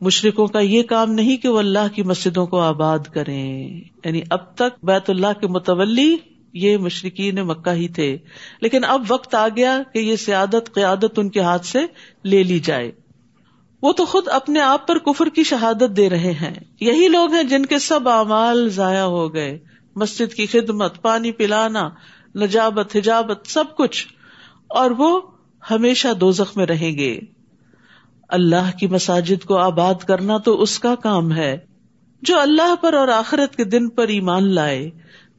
مشرقوں 0.00 0.46
کا 0.46 0.60
یہ 0.60 0.82
کام 0.82 1.12
نہیں 1.12 1.36
کہ 1.36 1.48
وہ 1.48 1.58
اللہ 1.58 1.94
کی 1.94 2.02
مسجدوں 2.02 2.46
کو 2.46 2.60
آباد 2.60 2.98
کریں۔ 2.98 3.80
یعنی 4.04 4.22
اب 4.30 4.54
تک 4.54 4.84
بیت 4.84 5.10
اللہ 5.10 5.40
کے 5.40 5.46
متولی 5.46 6.16
یہ 6.52 6.76
مشرقین 6.76 7.34
مکہ 7.34 7.70
ہی 7.70 7.88
تھے۔ 7.88 8.16
لیکن 8.60 8.84
اب 8.84 9.02
وقت 9.08 9.34
آ 9.34 9.48
گیا 9.48 9.82
کہ 9.92 9.98
یہ 9.98 10.16
سیادت، 10.16 10.74
قیادت 10.74 11.18
ان 11.18 11.28
کے 11.28 11.40
ہاتھ 11.40 11.66
سے 11.66 11.78
لے 12.24 12.42
لی 12.42 12.58
جائے۔ 12.58 12.92
وہ 13.82 13.92
تو 13.92 14.04
خود 14.04 14.28
اپنے 14.28 14.60
آپ 14.60 14.88
پر 14.88 14.98
کفر 14.98 15.26
کی 15.26 15.42
شہادت 15.42 15.96
دے 15.96 16.10
رہے 16.10 16.32
ہیں۔ 16.32 16.54
یہی 16.80 17.08
لوگ 17.08 17.32
ہیں 17.32 17.42
جن 17.42 17.66
کے 17.66 17.78
سب 17.78 18.08
اعمال 18.08 18.68
ضائع 18.68 19.02
ہو 19.02 19.34
گئے۔ 19.34 19.58
مسجد 19.96 20.34
کی 20.34 20.46
خدمت، 20.46 21.02
پانی 21.02 21.32
پلانا، 21.32 21.90
نجابت، 22.36 22.96
حجابت، 22.96 23.40
سب 23.44 23.64
کچھ۔ 23.76 24.06
اور 24.68 24.90
وہ 24.90 25.20
ہمیشہ 25.70 26.08
دو 26.12 26.30
میں 26.56 26.66
رہیں 26.66 26.98
گے۔ 26.98 27.20
اللہ 28.28 28.78
کی 28.78 28.86
مساجد 28.86 29.44
کو 29.44 29.58
آباد 29.58 29.94
کرنا 29.94 30.38
تو 30.38 30.62
اس 30.62 30.78
کا 30.78 30.94
کام 30.94 31.32
ہے۔ 31.32 31.58
جو 32.22 32.40
اللہ 32.40 32.74
پر 32.80 32.94
اور 32.94 33.08
آخرت 33.08 33.56
کے 33.56 33.64
دن 33.64 33.88
پر 33.88 34.08
ایمان 34.08 34.54
لائے۔ 34.54 34.90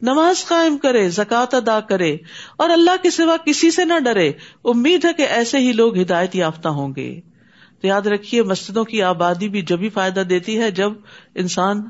نماز 0.02 0.46
قائم 0.48 0.78
کرے، 0.78 1.10
زکوٰۃ 1.10 1.54
ادا 1.54 1.80
کرے 1.80 2.18
اور 2.58 2.70
اللہ 2.70 2.92
کے 3.04 3.10
سوا 3.10 3.38
کسی 3.46 3.72
سے 3.72 3.86
نہ 3.86 4.00
ڈرے، 4.00 4.32
امید 4.64 5.06
ہے 5.06 5.14
کہ 5.14 5.22
ایسے 5.22 5.58
ہی 5.58 5.72
لوگ 5.72 6.00
ہدایت 6.00 6.36
یافتہ 6.36 6.68
ہوں 6.68 6.94
گے۔ 6.96 7.22
تو 7.82 7.88
یاد 7.88 8.02
رکھیے، 8.02 8.44
مسجدوں 8.44 8.84
کی 8.84 9.02
آبادی 9.02 9.50
بھی 9.50 9.62
جبھی 9.62 9.90
فائدہ 9.90 10.20
دیتی 10.20 10.60
ہے 10.60 10.72
جب 10.72 10.92
انسان 11.36 11.90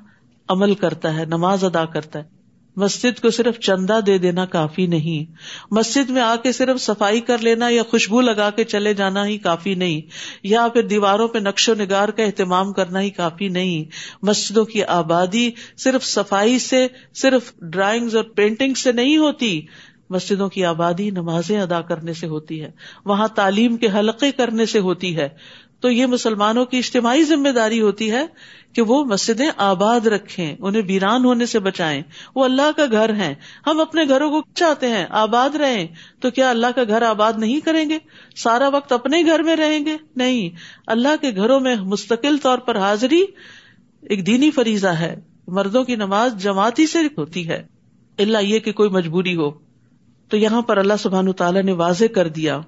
عمل 0.50 0.76
کرتا 0.76 1.14
ہے، 1.14 1.26
نماز 1.26 1.64
ادا 1.64 1.86
کرتا 1.86 2.20
ہے۔ 2.20 2.37
مسجد 2.78 3.22
کو 3.22 3.30
صرف 3.30 3.60
چندہ 3.60 4.00
دے 4.06 4.18
دینا 4.18 4.46
کافی 4.46 4.88
نہیں۔ 4.88 5.32
مسجد 5.72 6.10
میں 6.10 6.22
آ 6.22 6.36
کے 6.36 6.52
صرف 6.52 6.82
صفائی 6.82 7.22
کر 7.22 7.38
لینا 7.38 7.70
یا 7.70 7.84
خوشبو 7.84 8.22
لگا 8.22 8.50
کے 8.50 8.64
چلے 8.64 8.94
جانا 8.94 9.28
ہی 9.28 9.38
کافی 9.38 9.76
نہیں۔ 9.76 10.02
یا 10.44 10.68
پھر 10.68 10.82
دیواروں 10.82 11.28
پہ 11.28 11.40
نقش 11.40 11.70
و 11.70 11.74
نگار 11.74 12.10
کا 12.10 12.24
اہتمام 12.24 12.74
کرنا 12.74 13.02
ہی 13.02 13.10
کافی 13.10 13.48
نہیں۔ 13.48 13.84
مسجدوں 14.22 14.66
کی 14.66 14.84
آبادی 14.84 15.50
صرف 15.78 16.04
صفائی 16.04 16.60
سے، 16.60 16.88
صرف 17.16 17.54
ڈرائنگ 17.62 18.10
اور 18.16 18.24
پینٹنگ 18.24 18.74
سے 18.74 18.92
نہیں 18.92 19.18
ہوتی۔ 19.18 19.62
مسجدوں 20.10 20.50
کی 20.50 20.66
آبادی 20.66 21.10
نمازیں 21.10 21.62
ادا 21.62 21.82
کرنے 21.82 22.14
سے 22.14 22.28
ہوتی 22.28 22.62
ہے۔ 22.62 22.72
وہاں 23.06 23.28
تعلیم 23.28 23.78
کے 23.78 23.88
حلقے 23.88 24.32
کرنے 24.32 24.66
سے 24.66 24.80
ہوتی 24.80 25.18
ہے۔ 25.18 25.30
تو 25.80 25.92
یہ 25.92 26.06
مسلمانوں 26.06 26.66
کی 26.66 26.78
اجتماعی 26.78 27.24
ذمہ 27.24 27.50
داری 27.50 27.82
ہوتی 27.82 28.12
ہے 28.12 28.26
کہ 28.74 28.82
وہ 28.82 29.06
مسجدیں 29.06 29.50
آباد 29.58 30.08
رکھیں، 30.08 30.56
انہیں 30.60 30.82
ویران 30.88 31.26
ہونے 31.26 31.46
سے 31.46 31.60
بچائیں۔ 31.60 32.02
وہ 32.36 32.46
اللہ 32.46 32.72
کا 32.76 32.86
گھر 32.92 33.14
ہے 33.14 33.36
ہم 33.68 33.80
اپنے 33.80 34.04
گھروں 34.08 34.30
کو 34.30 34.42
چاہتے 34.56 34.88
ہیں، 34.88 35.06
آباد 35.10 35.56
رہیں۔ 35.56 35.88
تو 36.20 36.32
کیا 36.32 36.50
اللہ 36.50 36.68
کا 36.76 36.84
گھر 36.88 37.02
آباد 37.02 37.34
نہیں 37.38 37.60
کریں 37.60 37.90
گے؟ 37.90 37.98
سارا 38.36 38.68
وقت 38.68 38.92
اپنے 38.92 39.22
گھر 39.22 39.40
میں 39.40 39.56
رہیں 39.56 39.86
گے؟ 39.86 39.98
نہیں۔ 40.16 40.50
اللہ 40.88 41.22
کے 41.22 41.36
گھروں 41.36 41.60
میں 41.60 41.76
مستقل 41.76 42.38
طور 42.38 42.58
پر 42.58 42.78
حاضری 42.78 43.26
ایک 44.02 44.28
دینی 44.28 44.52
فریضہ 44.52 44.88
ہے۔ 44.88 45.16
مردوں 45.48 45.84
کی 45.84 45.96
نماز 45.96 46.44
جماعتی 46.44 46.88
سے 46.88 47.00
ہوتی 47.18 47.48
ہے۔ 47.48 47.68
اللہ 48.20 48.38
یہ 48.38 48.60
کہ 48.60 48.72
کوئی 48.72 48.90
مجبوری 48.90 49.36
ہو۔ 49.36 49.52
تو 50.30 50.38
یہاں 50.38 50.62
پر 50.62 50.78
اللہ 50.78 50.94
سبحان 51.00 51.32
تعالیٰ 51.32 51.64
نے 51.64 51.72
واضح 51.72 52.06
کر 52.16 52.28
دیا۔ 52.28 52.60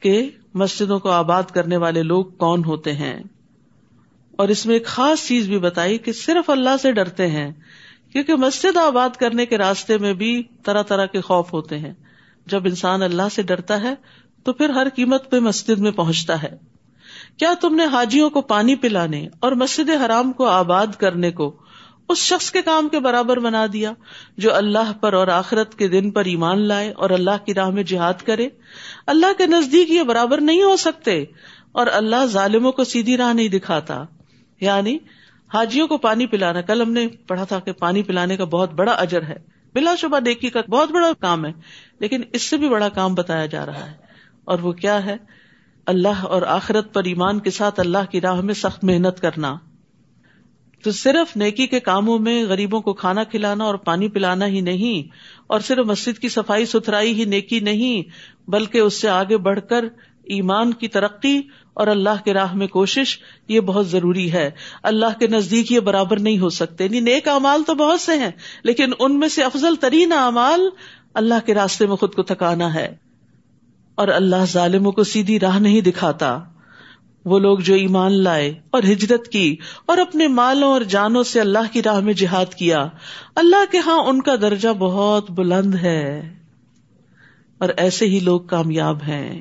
کہ 0.00 0.30
مسجدوں 0.54 0.98
کو 0.98 1.10
آباد 1.10 1.42
کرنے 1.42 1.76
والے 1.76 2.02
لوگ 2.02 2.24
کون 2.24 2.64
ہوتے 2.64 2.92
ہیں؟ 2.92 3.22
اور 4.36 4.48
اس 4.48 4.66
میں 4.66 4.74
ایک 4.74 4.86
خاص 4.86 5.26
چیز 5.26 5.48
بھی 5.48 5.58
بتائی 5.58 5.98
کہ 5.98 6.12
صرف 6.12 6.50
اللہ 6.50 6.76
سے 6.82 6.92
ڈرتے 6.92 7.26
ہیں، 7.26 7.52
کیونکہ 8.12 8.34
مسجد 8.34 8.76
آباد 8.76 9.10
کرنے 9.10 9.46
کے 9.46 9.58
راستے 9.58 9.98
میں 9.98 10.14
بھی 10.14 10.42
طرح 10.64 10.82
طرح 10.82 11.06
کے 11.06 11.20
خوف 11.20 11.52
ہوتے 11.52 11.78
ہیں۔ 11.78 11.92
جب 12.46 12.64
انسان 12.64 13.02
اللہ 13.02 13.28
سے 13.32 13.42
ڈرتا 13.42 13.82
ہے، 13.82 13.94
تو 14.44 14.52
پھر 14.52 14.68
ہر 14.68 14.86
قیمت 14.94 15.30
پہ 15.30 15.40
مسجد 15.40 15.78
میں 15.78 15.90
پہنچتا 15.90 16.42
ہے۔ 16.42 16.56
کیا 17.36 17.54
تم 17.60 17.74
نے 17.74 17.84
حاجیوں 17.84 18.30
کو 18.30 18.40
پانی 18.40 18.74
پلانے 18.74 19.28
اور 19.40 19.52
مسجد 19.52 19.90
حرام 20.04 20.32
کو 20.32 20.46
آباد 20.46 20.86
کرنے 20.98 21.30
کو 21.30 21.56
اس 22.08 22.18
شخص 22.18 22.50
کے 22.50 22.62
کام 22.62 22.88
کے 22.88 23.00
برابر 23.00 23.38
بنا 23.38 23.66
دیا 23.72 23.92
جو 24.36 24.54
اللہ 24.54 24.92
پر 25.00 25.12
اور 25.12 25.28
آخرت 25.28 25.74
کے 25.74 25.88
دن 25.88 26.10
پر 26.10 26.24
ایمان 26.24 26.60
لائے 26.68 26.92
اور 26.92 27.10
اللہ 27.10 27.46
کی 27.46 27.54
راہ 27.54 27.70
میں 27.70 27.82
جہاد 27.82 28.14
کرے۔ 28.24 28.48
اللہ 29.06 29.26
کے 29.38 29.46
نزدیک 29.46 29.90
یہ 29.90 30.02
برابر 30.02 30.40
نہیں 30.40 30.62
ہو 30.62 30.76
سکتے 30.76 31.24
اور 31.72 31.86
اللہ 31.92 32.26
ظالموں 32.26 32.72
کو 32.72 32.84
سیدھی 32.84 33.16
راہ 33.16 33.32
نہیں 33.32 33.48
دکھاتا۔ 33.48 34.04
یعنی 34.60 34.98
حاجیوں 35.54 35.86
کو 35.88 35.98
پانی 35.98 36.26
پلانا۔ 36.26 36.60
کل 36.60 36.82
ہم 36.82 36.92
نے 36.92 37.06
پڑھا 37.08 37.44
تھا 37.44 37.58
کہ 37.58 37.72
پانی 37.72 38.02
پلانے 38.02 38.36
کا 38.36 38.44
بہت 38.44 38.72
بڑا 38.72 38.92
اجر 38.92 39.22
ہے۔ 39.22 39.36
بلا 39.74 39.94
شبہ 39.94 40.18
دیکھی 40.18 40.50
کا 40.50 40.60
بہت 40.68 40.90
بڑا 40.90 41.12
کام 41.20 41.46
ہے، 41.46 41.52
لیکن 41.98 42.22
اس 42.32 42.42
سے 42.42 42.56
بھی 42.56 42.68
بڑا 42.68 42.88
کام 42.88 43.14
بتایا 43.14 43.46
جا 43.46 43.66
رہا 43.66 43.86
ہے۔ 43.86 43.94
اور 44.44 44.58
وہ 44.58 44.72
کیا 44.72 45.04
ہے؟ 45.06 45.16
اللہ 45.86 46.24
اور 46.24 46.42
آخرت 46.42 46.94
پر 46.94 47.04
ایمان 47.04 47.38
کے 47.38 47.50
ساتھ 47.50 47.80
اللہ 47.80 48.10
کی 48.10 48.20
راہ 48.20 48.40
میں 48.40 48.54
سخت 48.54 48.84
محنت 48.84 49.20
کرنا۔ 49.20 49.56
تو 50.86 50.92
صرف 50.92 51.36
نیکی 51.36 51.66
کے 51.66 51.80
کاموں 51.80 52.18
میں 52.18 52.44
غریبوں 52.44 52.80
کو 52.80 52.94
کھانا 52.94 53.24
کھلانا 53.24 53.64
اور 53.64 53.74
پانی 53.74 54.08
پلانا 54.08 54.46
ہی 54.46 54.60
نہیں، 54.60 55.08
اور 55.46 55.60
صرف 55.60 55.86
مسجد 55.86 56.18
کی 56.18 56.28
صفائی 56.28 56.66
ستھرائی 56.66 57.12
ہی 57.12 57.24
نیکی 57.24 57.60
نہیں، 57.60 58.02
بلکہ 58.50 58.78
اس 58.78 59.00
سے 59.00 59.08
آگے 59.08 59.36
بڑھ 59.36 59.60
کر 59.70 59.84
ایمان 60.24 60.72
کی 60.72 60.88
ترقی 60.88 61.42
اور 61.74 61.86
اللہ 61.86 62.24
کے 62.24 62.34
راہ 62.34 62.54
میں 62.54 62.66
کوشش، 62.66 63.18
یہ 63.48 63.60
بہت 63.60 63.88
ضروری 63.88 64.32
ہے۔ 64.32 64.50
اللہ 64.82 65.18
کے 65.18 65.26
نزدیک 65.26 65.72
یہ 65.72 65.80
برابر 65.80 66.20
نہیں 66.20 66.38
ہو 66.38 66.48
سکتے۔ 66.48 66.84
یعنی 66.84 67.00
نیک 67.00 67.28
امال 67.28 67.62
تو 67.62 67.74
بہت 67.74 68.00
سے 68.00 68.18
ہیں، 68.18 68.30
لیکن 68.62 68.90
ان 68.98 69.18
میں 69.18 69.28
سے 69.28 69.42
افضل 69.42 69.74
ترین 69.76 70.12
اعمال 70.12 70.60
اللہ 71.14 71.46
کے 71.46 71.54
راستے 71.54 71.86
میں 71.86 71.96
خود 71.96 72.14
کو 72.14 72.22
تھکانا 72.22 72.74
ہے۔ 72.74 72.96
اور 73.94 74.08
اللہ 74.08 74.44
ظالموں 74.44 74.92
کو 74.92 75.04
سیدھی 75.04 75.40
راہ 75.40 75.58
نہیں 75.58 75.80
دکھاتا۔ 75.80 76.38
وہ 77.26 77.38
لوگ 77.38 77.58
جو 77.58 77.74
ایمان 77.74 78.12
لائے 78.12 78.54
اور 78.70 78.82
ہجرت 78.82 79.28
کی 79.28 79.56
اور 79.86 79.98
اپنے 79.98 80.28
مالوں 80.28 80.72
اور 80.72 80.80
جانوں 80.80 81.22
سے 81.22 81.40
اللہ 81.40 81.72
کی 81.72 81.82
راہ 81.82 82.00
میں 82.00 82.12
جہاد 82.12 82.54
کیا، 82.54 82.88
اللہ 83.34 83.72
کے 83.72 83.78
ہاں 83.78 83.98
ان 83.98 84.22
کا 84.22 84.36
درجہ 84.36 84.68
بہت 84.78 85.30
بلند 85.30 85.74
ہے۔ 85.74 86.34
اور 87.58 87.68
ایسے 87.76 88.06
ہی 88.06 88.20
لوگ 88.20 88.40
کامیاب 88.40 89.02
ہیں۔ 89.08 89.40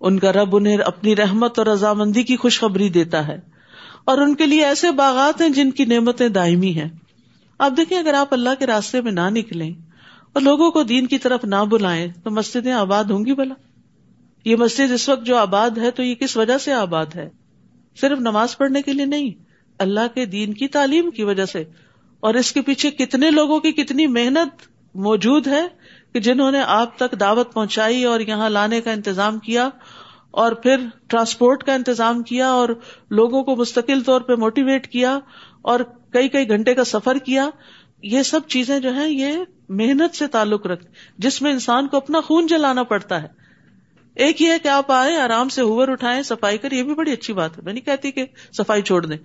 ان 0.00 0.18
کا 0.18 0.32
رب 0.32 0.56
انہیں 0.56 0.76
اپنی 0.76 1.16
رحمت 1.16 1.58
اور 1.58 1.66
رضامندی 1.66 2.22
کی 2.22 2.36
خوشخبری 2.36 2.88
دیتا 2.88 3.28
ہے۔ 3.28 3.40
اور 4.04 4.18
ان 4.18 4.34
کے 4.34 4.46
لیے 4.46 4.64
ایسے 4.64 4.90
باغات 4.90 5.40
ہیں 5.40 5.48
جن 5.48 5.70
کی 5.70 5.84
نعمتیں 5.84 6.28
دائمی 6.28 6.74
ہیں۔ 6.74 6.88
آپ 7.58 7.72
دیکھیں، 7.76 7.98
اگر 7.98 8.14
آپ 8.14 8.34
اللہ 8.34 8.50
کے 8.58 8.66
راستے 8.66 9.00
میں 9.00 9.12
نہ 9.12 9.30
نکلیں 9.30 9.70
اور 10.32 10.40
لوگوں 10.40 10.70
کو 10.70 10.82
دین 10.82 11.06
کی 11.06 11.18
طرف 11.18 11.44
نہ 11.44 11.64
بلائیں، 11.70 12.06
تو 12.24 12.30
مسجدیں 12.30 12.72
آباد 12.72 13.04
ہوں 13.04 13.24
گی 13.24 13.34
بلا 13.34 13.54
یہ 14.46 14.56
مسجد 14.56 14.92
اس 14.92 15.08
وقت 15.08 15.26
جو 15.26 15.36
آباد 15.36 15.70
ہے 15.70 15.90
تو 15.90 16.02
یہ 16.02 16.14
کس 16.14 16.36
وجہ 16.36 16.58
سے 16.58 16.72
آباد 16.72 17.06
ہے؟ 17.14 17.28
صرف 18.00 18.18
نماز 18.18 18.58
پڑھنے 18.58 18.82
کے 18.82 18.92
لیے 18.92 19.06
نہیں، 19.06 19.30
اللہ 19.78 20.14
کے 20.14 20.24
دین 20.24 20.54
کی 20.54 20.68
تعلیم 20.68 21.10
کی 21.10 21.22
وجہ 21.22 21.44
سے۔ 21.44 21.64
اور 22.20 22.34
اس 22.34 22.52
کے 22.52 22.62
پیچھے 22.62 22.90
کتنے 22.90 23.30
لوگوں 23.30 23.60
کی 23.60 23.72
کتنی 23.72 24.06
محنت 24.06 24.62
موجود 24.94 25.46
ہے 25.46 25.66
کہ 26.12 26.20
جنہوں 26.20 26.50
نے 26.50 26.60
آپ 26.66 26.98
تک 26.98 27.20
دعوت 27.20 27.54
پہنچائی 27.54 28.04
اور 28.04 28.20
یہاں 28.20 28.50
لانے 28.50 28.80
کا 28.80 28.90
انتظام 28.90 29.38
کیا 29.38 29.68
اور 30.30 30.52
پھر 30.52 30.76
ٹرانسپورٹ 31.06 31.62
کا 31.62 31.72
انتظام 31.72 32.22
کیا 32.22 32.48
اور 32.48 32.68
لوگوں 33.10 33.44
کو 33.44 33.56
مستقل 33.56 34.02
طور 34.02 34.20
پہ 34.20 34.32
موٹیویٹ 34.32 34.86
کیا 34.86 35.18
اور 35.62 35.80
کئی 36.10 36.28
کئی 36.28 36.48
گھنٹے 36.48 36.74
کا 36.74 36.84
سفر 36.84 37.18
کیا۔ 37.18 37.48
یہ 38.02 38.22
سب 38.22 38.40
چیزیں 38.48 38.80
جو 38.80 38.92
ہیں، 38.92 39.08
یہ 39.08 39.32
محنت 39.68 40.14
سے 40.14 40.26
تعلق 40.26 40.66
رکھ، 40.66 40.86
جس 41.18 41.42
میں 41.42 41.52
انسان 41.52 41.86
کو 41.86 41.96
اپنا 41.96 42.20
خون 42.20 42.46
جلانا 42.46 42.82
پڑتا 42.82 43.22
ہے۔ 43.22 43.45
ایک 44.16 44.42
یہ 44.42 44.50
ہے 44.50 44.58
کہ 44.58 44.68
آپ 44.68 44.92
آئے 44.92 45.16
آرام 45.16 45.48
سے 45.48 45.62
ہوور 45.62 45.88
اٹھائیں، 45.88 46.22
صفائی 46.22 46.58
کر 46.58 46.72
یہ 46.72 46.82
بھی 46.82 46.94
بڑی 46.94 47.12
اچھی 47.12 47.34
بات 47.34 47.58
ہے۔ 47.58 47.62
میں 47.62 47.72
نہیں 47.72 47.86
کہتی 47.86 48.10
کہ 48.10 48.24
صفائی 48.52 48.82
چھوڑ 48.82 49.06
دیں۔ 49.06 49.16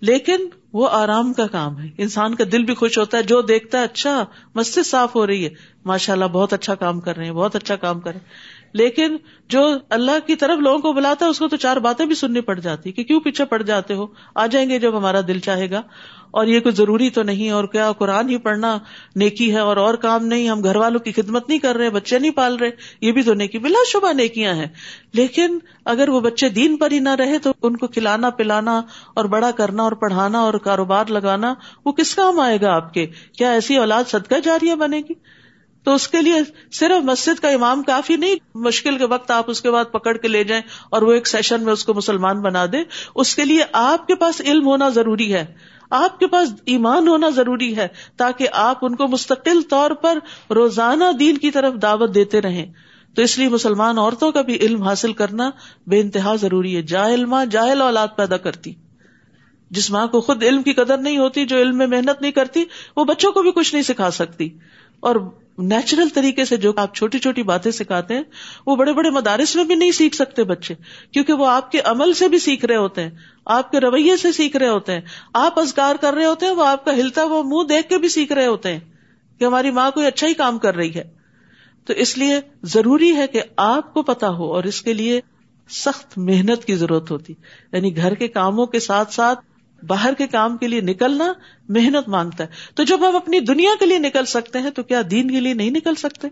لیکن 0.00 0.36
وہ 0.72 0.88
آرام 0.90 1.32
کا 1.32 1.46
کام 1.46 1.80
ہے۔ 1.80 1.88
انسان 1.98 2.34
کا 2.34 2.44
دل 2.52 2.64
بھی 2.64 2.74
خوش 2.74 2.98
ہوتا 2.98 3.18
ہے، 3.18 3.22
جو 3.22 3.42
دیکھتا 3.42 3.78
ہے 3.78 3.84
اچھا 3.84 4.24
مسجد 4.54 4.86
صاف 4.86 5.16
ہو 5.16 5.26
رہی 5.26 5.44
ہے۔ 5.44 5.50
ماشاء 5.84 6.12
اللہ 6.12 6.24
بہت 6.24 6.52
اچھا 6.52 6.74
کام 6.74 7.00
کر 7.00 7.16
رہے 7.16 7.24
ہیں، 7.24 7.32
بہت 7.32 7.56
اچھا 7.56 7.76
کام 7.76 8.00
کر 8.00 8.10
رہے 8.10 8.20
ہیں۔ 8.20 8.26
لیکن 8.72 9.16
جو 9.48 9.72
اللہ 9.90 10.26
کی 10.26 10.36
طرف 10.36 10.58
لوگوں 10.58 10.78
کو 10.78 10.92
بلاتا 10.92 11.24
ہے، 11.24 11.30
اس 11.30 11.38
کو 11.38 11.48
تو 11.48 11.56
چار 11.56 11.76
باتیں 11.76 12.06
بھی 12.06 12.14
سننی 12.14 12.40
پڑ 12.40 12.58
جاتی 12.58 12.92
کہ 12.92 13.04
کیوں 13.04 13.20
پیچھے 13.20 13.44
پڑ 13.44 13.62
جاتے 13.62 13.94
ہو؟ 13.94 14.06
آ 14.34 14.46
جائیں 14.46 14.70
گے 14.70 14.78
جب 14.78 14.98
ہمارا 14.98 15.20
دل 15.28 15.38
چاہے 15.38 15.70
گا۔ 15.70 15.82
اور 16.30 16.46
یہ 16.46 16.60
کوئی 16.60 16.74
ضروری 16.74 17.10
تو 17.10 17.22
نہیں 17.22 17.50
اور 17.50 17.64
کیا 17.64 17.92
قرآن 17.92 18.28
ہی 18.28 18.38
پڑھنا 18.38 18.78
نیکی 19.16 19.54
ہے 19.54 19.58
اور 19.58 19.76
اور 19.76 19.94
کام 19.94 20.26
نہیں؟ 20.26 20.48
ہم 20.48 20.64
گھر 20.64 20.76
والوں 20.76 20.98
کی 20.98 21.12
خدمت 21.12 21.48
نہیں 21.48 21.58
کر 21.58 21.76
رہے، 21.76 21.90
بچے 21.90 22.18
نہیں 22.18 22.30
پال 22.30 22.56
رہے، 22.56 22.70
یہ 23.00 23.12
بھی 23.12 23.22
تو 23.22 23.34
نیکی، 23.34 23.58
بلا 23.58 23.78
شبہ 23.92 24.12
نیکیاں 24.12 24.54
ہیں۔ 24.54 24.66
لیکن 25.14 25.58
اگر 25.84 26.08
وہ 26.08 26.20
بچے 26.20 26.48
دین 26.48 26.76
پر 26.76 26.90
ہی 26.90 26.98
نہ 26.98 27.14
رہے، 27.14 27.38
تو 27.38 27.52
ان 27.62 27.76
کو 27.76 27.86
کھلانا، 27.86 28.30
پلانا 28.30 28.82
اور 29.14 29.24
بڑا 29.24 29.50
کرنا 29.50 29.82
اور 29.82 29.92
پڑھانا 29.92 30.40
اور 30.40 30.54
کاروبار 30.54 31.04
لگانا، 31.08 31.54
وہ 31.84 31.92
کس 31.92 32.14
کام 32.14 32.40
آئے 32.40 32.60
گا 32.60 32.74
آپ 32.74 32.94
کے؟ 32.94 33.06
کیا 33.38 33.52
ایسی 33.52 33.76
اولاد 33.76 34.04
صدقہ 34.04 34.34
جاریہ 34.44 34.74
بنے 34.74 34.98
گی؟ 34.98 35.41
تو 35.84 35.94
اس 35.94 36.08
کے 36.08 36.22
لیے 36.22 36.34
صرف 36.72 37.04
مسجد 37.04 37.40
کا 37.40 37.48
امام 37.48 37.82
کافی 37.82 38.16
نہیں، 38.16 38.34
مشکل 38.54 38.98
کے 38.98 39.06
وقت 39.06 39.30
آپ 39.30 39.50
اس 39.50 39.60
کے 39.60 39.70
بعد 39.70 39.84
پکڑ 39.92 40.16
کے 40.16 40.28
لے 40.28 40.44
جائیں 40.44 40.62
اور 40.90 41.02
وہ 41.02 41.12
ایک 41.12 41.26
سیشن 41.26 41.64
میں 41.64 41.72
اس 41.72 41.84
کو 41.84 41.94
مسلمان 41.94 42.40
بنا 42.40 42.66
دے۔ 42.72 42.78
اس 43.14 43.34
کے 43.34 43.44
لیے 43.44 43.62
آپ 43.72 44.06
کے 44.06 44.14
پاس 44.14 44.40
علم 44.40 44.66
ہونا 44.66 44.88
ضروری 44.88 45.34
ہے۔ 45.34 45.54
آپ 45.90 46.18
کے 46.18 46.26
پاس 46.26 46.48
ایمان 46.66 47.08
ہونا 47.08 47.28
ضروری 47.28 47.76
ہے 47.76 47.88
تاکہ 48.16 48.48
آپ 48.52 48.78
ان 48.82 48.96
کو 48.96 49.08
مستقل 49.08 49.62
طور 49.62 49.90
پر 49.90 50.18
روزانہ 50.50 51.04
دین 51.20 51.38
کی 51.38 51.50
طرف 51.50 51.74
دعوت 51.82 52.14
دیتے 52.14 52.40
رہیں۔ 52.40 52.72
تو 53.16 53.22
اس 53.22 53.38
لیے 53.38 53.48
مسلمان 53.48 53.98
عورتوں 53.98 54.32
کا 54.32 54.40
بھی 54.42 54.56
علم 54.56 54.82
حاصل 54.82 55.12
کرنا 55.12 55.50
بے 55.86 56.00
انتہا 56.00 56.34
ضروری 56.36 56.76
ہے۔ 56.76 56.82
جاہل 56.82 57.24
ماں 57.24 57.44
جاہل 57.44 57.82
اولاد 57.82 58.08
پیدا 58.16 58.36
کرتی۔ 58.36 58.74
جس 59.70 59.90
ماں 59.90 60.06
کو 60.06 60.20
خود 60.20 60.42
علم 60.42 60.62
کی 60.62 60.72
قدر 60.72 60.98
نہیں 60.98 61.18
ہوتی، 61.18 61.46
جو 61.46 61.56
علم 61.56 61.76
میں 61.76 61.86
محنت 61.86 62.22
نہیں 62.22 62.32
کرتی، 62.32 62.64
وہ 62.96 63.04
بچوں 63.04 63.32
کو 63.32 63.42
بھی 63.42 63.52
کچھ 63.52 63.74
نہیں 63.74 63.82
سکھا 63.82 64.10
سکتی۔ 64.10 64.48
اور 65.00 65.16
نیچرل 65.58 66.08
طریقے 66.08 66.44
سے 66.44 66.56
جو 66.56 66.72
آپ 66.76 66.94
چھوٹی 66.94 67.18
چھوٹی 67.18 67.42
باتیں 67.42 67.70
سکھاتے 67.72 68.14
ہیں، 68.14 68.22
وہ 68.66 68.76
بڑے 68.76 68.92
بڑے 68.92 69.10
مدارس 69.10 69.56
میں 69.56 69.64
بھی 69.64 69.74
نہیں 69.74 69.92
سیکھ 69.92 70.14
سکتے 70.14 70.44
بچے، 70.44 70.74
کیونکہ 71.12 71.32
وہ 71.32 71.46
آپ 71.46 71.72
کے 71.72 71.80
عمل 71.80 72.12
سے 72.12 72.28
بھی 72.28 72.38
سیکھ 72.38 72.64
رہے 72.64 72.76
ہوتے 72.76 73.02
ہیں، 73.02 73.10
آپ 73.46 73.70
کے 73.70 73.80
رویے 73.80 74.16
سے 74.16 74.32
سیکھ 74.32 74.56
رہے 74.56 74.68
ہوتے 74.68 74.92
ہیں، 74.92 75.00
آپ 75.32 75.60
ازگار 75.60 75.94
کر 76.00 76.14
رہے 76.14 76.24
ہوتے 76.24 76.46
ہیں، 76.46 76.52
وہ 76.52 76.64
آپ 76.64 76.84
کا 76.84 76.94
ہلتا 76.94 77.24
وہ 77.24 77.42
منہ 77.42 77.68
دیکھ 77.68 77.88
کے 77.88 77.98
بھی 77.98 78.08
سیکھ 78.08 78.32
رہے 78.32 78.46
ہوتے 78.46 78.72
ہیں 78.72 78.80
کہ 79.38 79.44
ہماری 79.44 79.70
ماں 79.70 79.90
کوئی 79.90 80.06
اچھا 80.06 80.26
ہی 80.26 80.34
کام 80.34 80.58
کر 80.58 80.74
رہی 80.74 80.94
ہے۔ 80.94 81.22
تو 81.84 81.92
اس 81.92 82.18
لیے 82.18 82.40
ضروری 82.62 83.16
ہے 83.16 83.26
کہ 83.26 83.42
آپ 83.56 83.94
کو 83.94 84.02
پتا 84.02 84.28
ہو 84.28 84.52
اور 84.52 84.64
اس 84.64 84.82
کے 84.82 84.92
لیے 84.92 85.20
سخت 85.70 86.18
محنت 86.18 86.64
کی 86.64 86.76
ضرورت 86.76 87.10
ہوتی 87.10 87.34
یعنی 87.72 87.96
گھر 87.96 88.14
کے 88.14 88.28
کاموں 88.28 88.66
کے 88.66 88.80
ساتھ 88.80 89.14
ساتھ 89.14 89.40
باہر 89.88 90.14
کے 90.14 90.26
کام 90.26 90.56
کے 90.56 90.68
لیے 90.68 90.80
نکلنا 90.80 91.32
محنت 91.68 92.08
مانگتا 92.08 92.44
ہے۔ 92.44 92.48
تو 92.74 92.82
جب 92.82 93.08
ہم 93.08 93.16
اپنی 93.16 93.40
دنیا 93.40 93.70
کے 93.80 93.86
لیے 93.86 93.98
نکل 93.98 94.24
سکتے 94.24 94.58
ہیں 94.58 94.70
تو 94.70 94.82
کیا 94.82 95.02
دین 95.10 95.30
کے 95.30 95.40
لیے 95.40 95.54
نہیں 95.54 95.70
نکل 95.70 95.94
سکتے؟ 95.94 96.28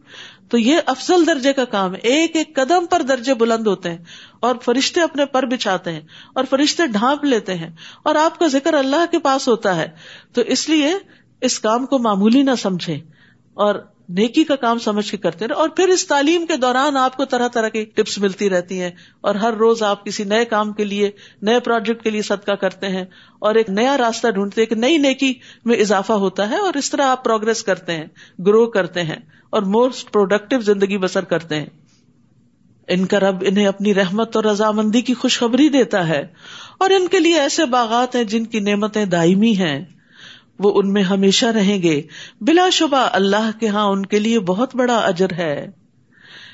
تو 0.48 0.58
یہ 0.58 0.76
افضل 0.86 1.26
درجے 1.26 1.52
کا 1.52 1.64
کام 1.64 1.94
ہے۔ 1.94 2.00
ایک 2.00 2.36
ایک 2.36 2.54
قدم 2.54 2.86
پر 2.86 3.02
درجے 3.02 3.34
بلند 3.34 3.66
ہوتے 3.66 3.90
ہیں 3.90 3.98
اور 4.40 4.54
فرشتے 4.64 5.00
اپنے 5.00 5.24
پر 5.24 5.46
بچھاتے 5.46 5.92
ہیں 5.92 6.00
اور 6.34 6.44
فرشتے 6.50 6.86
ڈھانپ 6.86 7.24
لیتے 7.24 7.54
ہیں 7.54 7.70
اور 8.02 8.14
آپ 8.14 8.38
کا 8.38 8.46
ذکر 8.46 8.74
اللہ 8.74 9.04
کے 9.10 9.18
پاس 9.18 9.48
ہوتا 9.48 9.76
ہے۔ 9.76 9.88
تو 10.32 10.40
اس 10.40 10.68
لیے 10.68 10.94
اس 11.40 11.60
کام 11.60 11.86
کو 11.86 11.98
معمولی 11.98 12.42
نہ 12.42 12.54
سمجھے 12.58 13.00
اور 13.54 13.74
نیکی 14.10 14.44
کا 14.44 14.56
کام 14.56 14.78
سمجھ 14.78 15.10
کے 15.10 15.16
کرتے 15.16 15.48
رہے 15.48 15.54
اور 15.54 15.68
پھر 15.68 15.88
اس 15.88 16.06
تعلیم 16.06 16.46
کے 16.46 16.56
دوران 16.56 16.96
آپ 16.96 17.16
کو 17.16 17.24
طرح 17.24 17.48
طرح 17.48 17.68
کی 17.68 17.84
ٹپس 17.84 18.18
ملتی 18.18 18.50
رہتی 18.50 18.80
ہیں 18.80 18.90
اور 19.20 19.34
ہر 19.34 19.52
روز 19.52 19.82
آپ 19.82 20.04
کسی 20.04 20.24
نئے 20.24 20.44
کام 20.44 20.72
کے 20.72 20.84
لیے، 20.84 21.10
نئے 21.42 21.60
پروجیکٹ 21.60 22.02
کے 22.02 22.10
لیے 22.10 22.22
صدقہ 22.22 22.52
کرتے 22.52 22.88
ہیں 22.88 23.04
اور 23.38 23.54
ایک 23.54 23.70
نیا 23.70 23.98
راستہ 23.98 24.28
ڈھونڈتے 24.28 24.60
ایک 24.60 24.72
نئی 24.72 24.96
نیکی 24.96 25.34
میں 25.64 25.76
اضافہ 25.76 26.12
ہوتا 26.12 26.50
ہے 26.50 26.56
اور 26.56 26.74
اس 26.74 26.90
طرح 26.90 27.06
آپ 27.06 27.24
پروگرس 27.24 27.62
کرتے 27.62 27.92
ہیں، 27.92 28.06
گرو 28.46 28.66
کرتے 28.66 29.02
ہیں 29.02 29.16
اور 29.50 29.62
موسٹ 29.62 30.12
پروڈکٹیو 30.12 30.60
زندگی 30.60 30.98
بسر 30.98 31.24
کرتے 31.24 31.56
ہیں۔ 31.56 31.66
ان 32.88 33.06
کا 33.06 33.20
رب 33.20 33.44
انہیں 33.46 33.66
اپنی 33.66 33.94
رحمت 33.94 34.36
اور 34.36 34.44
رضامندی 34.44 35.00
کی 35.00 35.14
خوشخبری 35.14 35.68
دیتا 35.68 36.08
ہے 36.08 36.26
اور 36.78 36.90
ان 36.90 37.08
کے 37.08 37.18
لیے 37.18 37.40
ایسے 37.40 37.64
باغات 37.64 38.16
ہیں 38.16 38.24
جن 38.24 38.44
کی 38.44 38.60
نعمتیں 38.60 39.04
دائمی 39.04 39.56
ہیں۔ 39.56 39.84
وہ 40.60 40.72
ان 40.74 40.92
میں 40.92 41.02
ہمیشہ 41.02 41.46
رہیں 41.46 41.82
گے۔ 41.82 42.02
بلا 42.40 42.68
شبہ 42.70 43.08
اللہ 43.12 43.50
کے 43.60 43.68
ہاں 43.68 43.84
ان 43.84 44.06
کے 44.06 44.18
لیے 44.18 44.40
بہت 44.40 44.76
بڑا 44.76 44.96
اجر 44.96 45.32
ہے۔ 45.32 45.70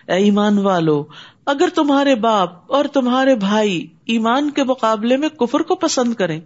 اے 0.09 0.15
ایمان 0.15 0.59
والو، 0.59 1.05
اگر 1.47 1.69
تمہارے 1.75 2.15
باپ 2.15 2.73
اور 2.73 2.85
تمہارے 2.85 3.35
بھائی 3.35 3.87
ایمان 4.07 4.51
کے 4.51 4.65
مقابلے 4.65 5.17
میں 5.17 5.29
کفر 5.29 5.61
کو 5.61 5.75
پسند 5.75 6.15
کریں، 6.15 6.41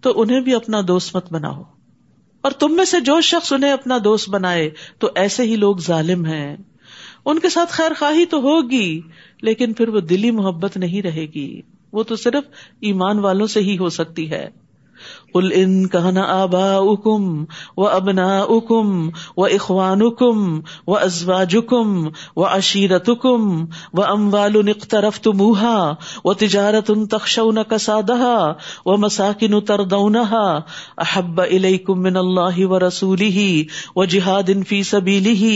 تو 0.00 0.20
انہیں 0.20 0.40
بھی 0.40 0.54
اپنا 0.54 0.80
دوست 0.88 1.16
مت 1.16 1.32
بناؤ۔ 1.32 1.62
اور 2.40 2.52
تم 2.52 2.74
میں 2.74 2.84
سے 2.84 3.00
جو 3.00 3.20
شخص 3.20 3.52
انہیں 3.52 3.72
اپنا 3.72 3.98
دوست 4.04 4.28
بنائے، 4.28 4.70
تو 4.98 5.10
ایسے 5.14 5.42
ہی 5.42 5.56
لوگ 5.56 5.76
ظالم 5.76 6.24
ہیں۔ 6.24 6.56
ان 7.24 7.38
کے 7.38 7.48
ساتھ 7.48 7.72
خیر 7.72 7.90
خواہی 7.98 8.24
تو 8.24 8.38
ہوگی، 8.38 9.00
لیکن 9.42 9.72
پھر 9.72 9.88
وہ 9.88 10.00
دلی 10.00 10.30
محبت 10.30 10.76
نہیں 10.76 11.02
رہے 11.02 11.26
گی۔ 11.26 11.60
وہ 11.92 12.02
تو 12.02 12.16
صرف 12.16 12.44
ایمان 12.80 13.18
والوں 13.18 13.46
سے 13.46 13.60
ہی 13.60 13.78
ہو 13.78 13.88
سکتی 13.88 14.30
ہے۔ 14.30 14.48
کل 15.34 15.50
ان 15.54 15.72
کہنا 15.88 16.24
آبا 16.32 16.64
اکم 16.74 17.44
و 17.76 17.86
ابنا 17.86 18.28
اکم 18.48 19.08
و 19.36 19.44
اخوان 19.44 20.02
اکم 20.02 20.60
و 20.86 20.96
ازواج 20.96 21.56
کم 21.68 22.08
و 22.36 22.44
عشیرت 22.44 23.10
کم 23.22 23.64
و 23.92 24.02
اموال 24.02 24.56
نقترف 24.66 25.20
تمہا 25.20 25.76
و 26.24 26.34
تجارت 26.34 26.90
ان 26.90 27.06
تخشون 27.06 27.58
کسادہ 27.68 28.52
و 28.86 28.96
مساکن 28.96 29.60
تردونہا 29.60 30.46
احب 30.98 31.40
الیکم 31.40 32.02
من 32.02 32.16
اللہ 32.16 32.64
و 32.64 32.78
رسولہ 32.78 33.46
و 33.96 34.04
جہاد 34.06 34.50
فی 34.68 34.82
سبیلہ 34.82 35.52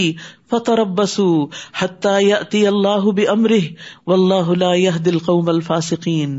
فتربصوا 0.51 1.47
حتى 1.73 2.15
يأتي 2.23 2.69
الله 2.69 3.13
بأمره 3.13 3.63
والله 4.07 4.57
لا 4.57 4.73
يهدي 4.75 5.11
القوم 5.11 5.49
الفاسقين 5.49 6.35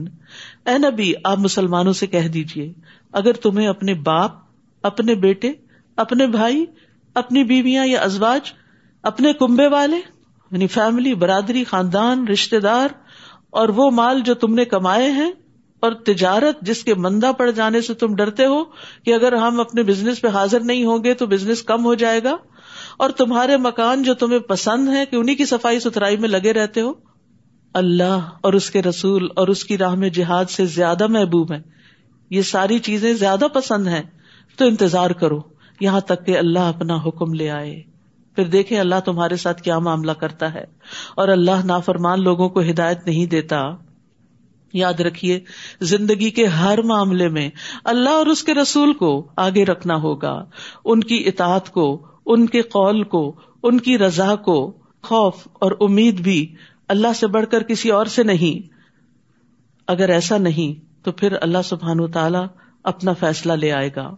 اے 0.65 0.77
نبی، 0.77 1.13
آپ 1.23 1.39
مسلمانوں 1.39 1.93
سے 1.93 2.07
کہہ 2.07 2.27
دیجیے 2.27 2.67
اگر 3.13 3.33
تمہیں 3.33 3.67
اپنے 3.67 3.93
باپ، 4.03 4.31
اپنے 4.83 5.15
بیٹے، 5.17 5.51
اپنے 5.97 6.27
بھائی، 6.29 6.65
اپنی 7.15 7.43
بیویاں 7.43 7.85
یا 7.85 8.01
ازواج، 8.01 8.51
اپنے 9.03 9.33
کنبے 9.33 9.67
والے 9.67 9.97
یعنی 9.97 10.67
فیملی 10.67 11.13
برادری، 11.15 11.63
خاندان 11.63 12.27
رشتے 12.27 12.59
دار، 12.59 12.89
اور 13.49 13.69
وہ 13.69 13.89
مال 13.91 14.21
جو 14.21 14.33
تم 14.35 14.53
نے 14.53 14.65
کمائے 14.65 15.09
ہیں، 15.11 15.31
اور 15.83 15.91
تجارت 16.05 16.61
جس 16.61 16.83
کے 16.83 16.93
مندہ 16.95 17.31
پڑ 17.37 17.49
جانے 17.51 17.81
سے 17.81 17.93
تم 17.93 18.15
ڈرتے 18.15 18.45
ہو 18.45 18.63
کہ 19.05 19.13
اگر 19.13 19.33
ہم 19.35 19.59
اپنے 19.59 19.83
بزنس 19.83 20.21
پہ 20.21 20.27
حاضر 20.27 20.59
نہیں 20.61 20.85
ہوں 20.85 21.03
گے 21.03 21.13
تو 21.13 21.25
بزنس 21.27 21.63
کم 21.63 21.85
ہو 21.85 21.93
جائے 21.95 22.23
گا، 22.23 22.35
اور 22.97 23.09
تمہارے 23.09 23.57
مکان 23.57 24.03
جو 24.03 24.13
تمہیں 24.13 24.39
پسند 24.47 24.89
ہے 24.89 25.05
کہ 25.05 25.15
انہیں 25.15 25.35
کی 25.35 25.45
صفائی 25.45 25.79
ستھرائی 25.79 26.17
میں 26.17 26.29
لگے 26.29 26.53
رہتے 26.53 26.81
ہو، 26.81 26.93
اللہ 27.75 28.29
اور 28.41 28.53
اس 28.53 28.69
کے 28.69 28.81
رسول 28.81 29.27
اور 29.35 29.47
اس 29.47 29.63
کی 29.65 29.77
راہ 29.77 29.95
میں 29.95 30.09
جہاد 30.09 30.49
سے 30.49 30.65
زیادہ 30.71 31.07
محبوب 31.07 31.51
ہے 31.53 31.61
یہ 32.33 32.41
ساری 32.41 32.79
چیزیں 32.79 33.13
زیادہ 33.13 33.45
پسند 33.53 33.87
ہیں، 33.87 34.03
تو 34.57 34.65
انتظار 34.65 35.09
کرو، 35.09 35.39
یہاں 35.79 35.99
تک 35.99 36.25
کہ 36.25 36.37
اللہ 36.37 36.59
اپنا 36.59 36.95
حکم 37.05 37.33
لے 37.33 37.49
آئے۔ 37.49 37.81
پھر 38.35 38.43
دیکھیں 38.43 38.79
اللہ 38.79 38.95
تمہارے 39.05 39.35
ساتھ 39.35 39.61
کیا 39.61 39.79
معاملہ 39.79 40.11
کرتا 40.11 40.53
ہے۔ 40.53 40.63
اور 41.15 41.27
اللہ 41.27 41.65
نافرمان 41.65 42.23
لوگوں 42.23 42.49
کو 42.49 42.61
ہدایت 42.61 43.05
نہیں 43.05 43.25
دیتا۔ 43.25 43.61
یاد 44.73 44.93
رکھیے، 44.93 45.39
زندگی 45.81 46.29
کے 46.29 46.45
ہر 46.45 46.81
معاملے 46.81 47.29
میں 47.29 47.49
اللہ 47.83 48.09
اور 48.09 48.25
اس 48.25 48.43
کے 48.43 48.53
رسول 48.53 48.93
کو 48.93 49.27
آگے 49.35 49.65
رکھنا 49.65 49.95
ہوگا۔ 49.95 50.45
ان 50.85 51.01
کی 51.01 51.23
اطاعت 51.25 51.71
کو، 51.71 52.05
ان 52.25 52.45
کے 52.45 52.61
قول 52.61 53.03
کو، 53.03 53.35
ان 53.63 53.79
کی 53.79 53.97
رضا 53.97 54.35
کو 54.35 54.77
خوف 55.01 55.47
اور 55.53 55.71
امید 55.79 56.21
بھی 56.21 56.55
اللہ 56.87 57.13
سے 57.15 57.27
بڑھ 57.27 57.45
کر 57.51 57.63
کسی 57.63 57.89
اور 57.89 58.05
سے 58.05 58.23
نہیں۔ 58.23 58.73
اگر 59.87 60.09
ایسا 60.09 60.37
نہیں 60.37 60.92
تو 61.03 61.11
پھر 61.11 61.33
اللہ 61.41 61.61
سبحان 61.65 61.99
و 61.99 62.07
تعالی 62.07 62.37
اپنا 62.83 63.13
فیصلہ 63.13 63.53
لے 63.53 63.71
آئے 63.71 63.89
گا۔ 63.95 64.15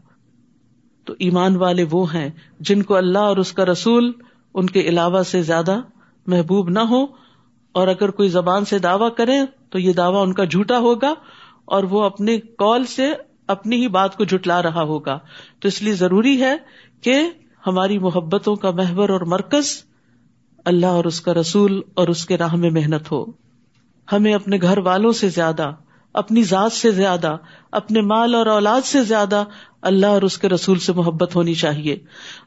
تو 1.06 1.13
ایمان 1.19 1.56
والے 1.56 1.86
وہ 1.91 2.13
ہیں 2.13 2.30
جن 2.60 2.84
کو 2.84 2.95
اللہ 2.95 3.19
اور 3.19 3.38
اس 3.38 3.54
کا 3.54 3.65
رسول 3.65 4.12
ان 4.54 4.65
کے 4.65 4.82
علاوہ 4.82 5.24
سے 5.24 5.41
زیادہ 5.41 5.80
محبوب 6.28 6.69
نہ 6.69 6.80
ہو۔ 6.80 7.26
اور 7.71 7.88
اگر 7.88 8.12
کوئی 8.12 8.30
زبان 8.30 8.65
سے 8.65 8.80
دعوی 8.80 9.10
کرے 9.17 9.39
تو 9.69 9.80
یہ 9.80 9.93
دعویٰ 9.93 10.21
ان 10.24 10.34
کا 10.34 10.43
جھوٹا 10.43 10.78
ہوگا 10.78 11.13
اور 11.65 11.84
وہ 11.84 12.04
اپنے 12.04 12.39
کال 12.39 12.86
سے 12.86 13.13
اپنی 13.48 13.76
ہی 13.76 13.88
بات 13.88 14.17
کو 14.17 14.24
جٹلا 14.24 14.62
رہا 14.62 14.82
ہوگا۔ 14.82 15.19
تو 15.60 15.67
اس 15.67 15.82
لیے 15.82 15.93
ضروری 15.93 16.41
ہے 16.41 16.56
کہ 17.02 17.13
ہماری 17.67 18.00
محبتوں 18.00 18.56
کا 18.56 18.71
محور 18.71 19.10
اور 19.10 19.21
مرکز 19.21 19.84
اللہ 20.65 20.86
اور 20.86 21.06
اس 21.06 21.21
کا 21.21 21.34
رسول 21.34 21.82
اور 21.93 22.08
اس 22.08 22.26
کے 22.26 22.38
راہ 22.38 22.56
میں 22.56 22.69
محنت 22.69 23.12
ہو۔ 23.12 23.26
ہمیں 24.12 24.34
اپنے 24.34 24.58
گھر 24.62 24.78
والوں 24.78 25.12
سے 25.12 25.30
زیادہ 25.30 25.71
اپنی 26.15 26.43
ذات 26.43 26.71
سے 26.71 26.91
زیادہ، 26.91 27.38
اپنے 27.71 28.01
مال 28.01 28.36
اور 28.36 28.45
اولاد 28.45 28.82
سے 28.82 29.04
زیادہ 29.04 29.43
اللہ 29.82 30.06
اور 30.06 30.21
اس 30.21 30.38
کے 30.38 30.49
رسول 30.49 30.80
سے 30.80 30.93
محبت 30.93 31.36
ہونی 31.36 31.54
چاہیے۔ 31.54 31.99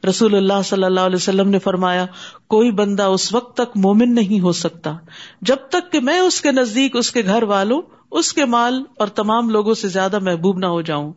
رسول 0.09 0.35
اللہ 0.35 0.61
صلی 0.65 0.83
اللہ 0.83 0.99
علیہ 0.99 1.15
وسلم 1.15 1.49
نے 1.49 1.59
فرمایا، 1.59 2.05
کوئی 2.47 2.71
بندہ 2.71 3.03
اس 3.03 3.33
وقت 3.33 3.57
تک 3.57 3.77
مومن 3.77 4.15
نہیں 4.15 4.39
ہو 4.39 4.51
سکتا۔ 4.51 4.97
جب 5.41 5.55
تک 5.69 5.91
کہ 5.91 5.99
میں 5.99 6.19
اس 6.19 6.41
کے 6.41 6.51
نزدیک 6.51 6.95
اس 6.95 7.11
کے 7.11 7.21
گھر 7.25 7.43
والوں، 7.43 7.81
اس 8.11 8.33
کے 8.33 8.45
مال 8.45 8.83
اور 8.99 9.07
تمام 9.07 9.49
لوگوں 9.49 9.73
سے 9.73 9.87
زیادہ 9.87 10.19
محبوب 10.19 10.57
نہ 10.57 10.65
ہو 10.65 10.81
جاؤں۔ 10.81 11.13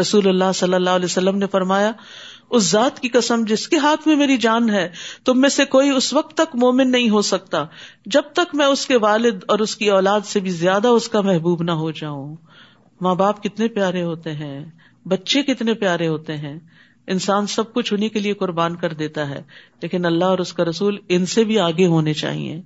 رسول 0.00 0.28
اللہ 0.28 0.52
صلی 0.54 0.74
اللہ 0.74 0.90
علیہ 0.90 1.04
وسلم 1.04 1.38
نے 1.38 1.46
فرمایا 1.46 1.92
اس 2.50 2.70
ذات 2.70 3.00
کی 3.00 3.08
قسم 3.08 3.44
جس 3.44 3.68
کے 3.68 3.76
ہاتھ 3.76 4.08
میں 4.08 4.16
میری 4.16 4.36
جان 4.36 4.70
ہے، 4.70 4.88
تم 5.24 5.40
میں 5.40 5.48
سے 5.48 5.64
کوئی 5.64 5.90
اس 5.90 6.12
وقت 6.12 6.36
تک 6.36 6.56
مومن 6.56 6.90
نہیں 6.90 7.10
ہو 7.10 7.22
سکتا۔ 7.22 7.64
جب 8.06 8.22
تک 8.32 8.54
میں 8.54 8.66
اس 8.66 8.86
کے 8.86 8.96
والد 8.96 9.44
اور 9.48 9.58
اس 9.58 9.76
کی 9.76 9.90
اولاد 9.90 10.20
سے 10.24 10.40
بھی 10.40 10.50
زیادہ 10.50 10.88
اس 10.88 11.08
کا 11.08 11.20
محبوب 11.20 11.62
نہ 11.62 11.70
ہو 11.70 11.90
جاؤں۔ 11.90 12.36
ماں 13.00 13.14
باپ 13.14 13.42
کتنے 13.42 13.68
پیارے 13.68 14.02
ہوتے 14.02 14.32
ہیں، 14.32 14.64
بچے 15.06 15.42
کتنے 15.42 15.74
پیارے 15.74 16.08
ہوتے 16.08 16.36
ہیں۔ 16.36 16.58
انسان 17.06 17.46
سب 17.46 17.72
کچھ 17.72 17.94
انہیں 17.94 18.08
کے 18.08 18.20
لیے 18.20 18.32
قربان 18.32 18.76
کر 18.76 18.92
دیتا 18.92 19.28
ہے، 19.28 19.42
لیکن 19.82 20.04
اللہ 20.04 20.24
اور 20.24 20.38
اس 20.38 20.52
کا 20.52 20.64
رسول 20.64 20.98
ان 21.08 21.26
سے 21.26 21.44
بھی 21.44 21.58
آگے 21.58 21.86
ہونے 21.86 22.12
چاہیے۔ 22.12 22.62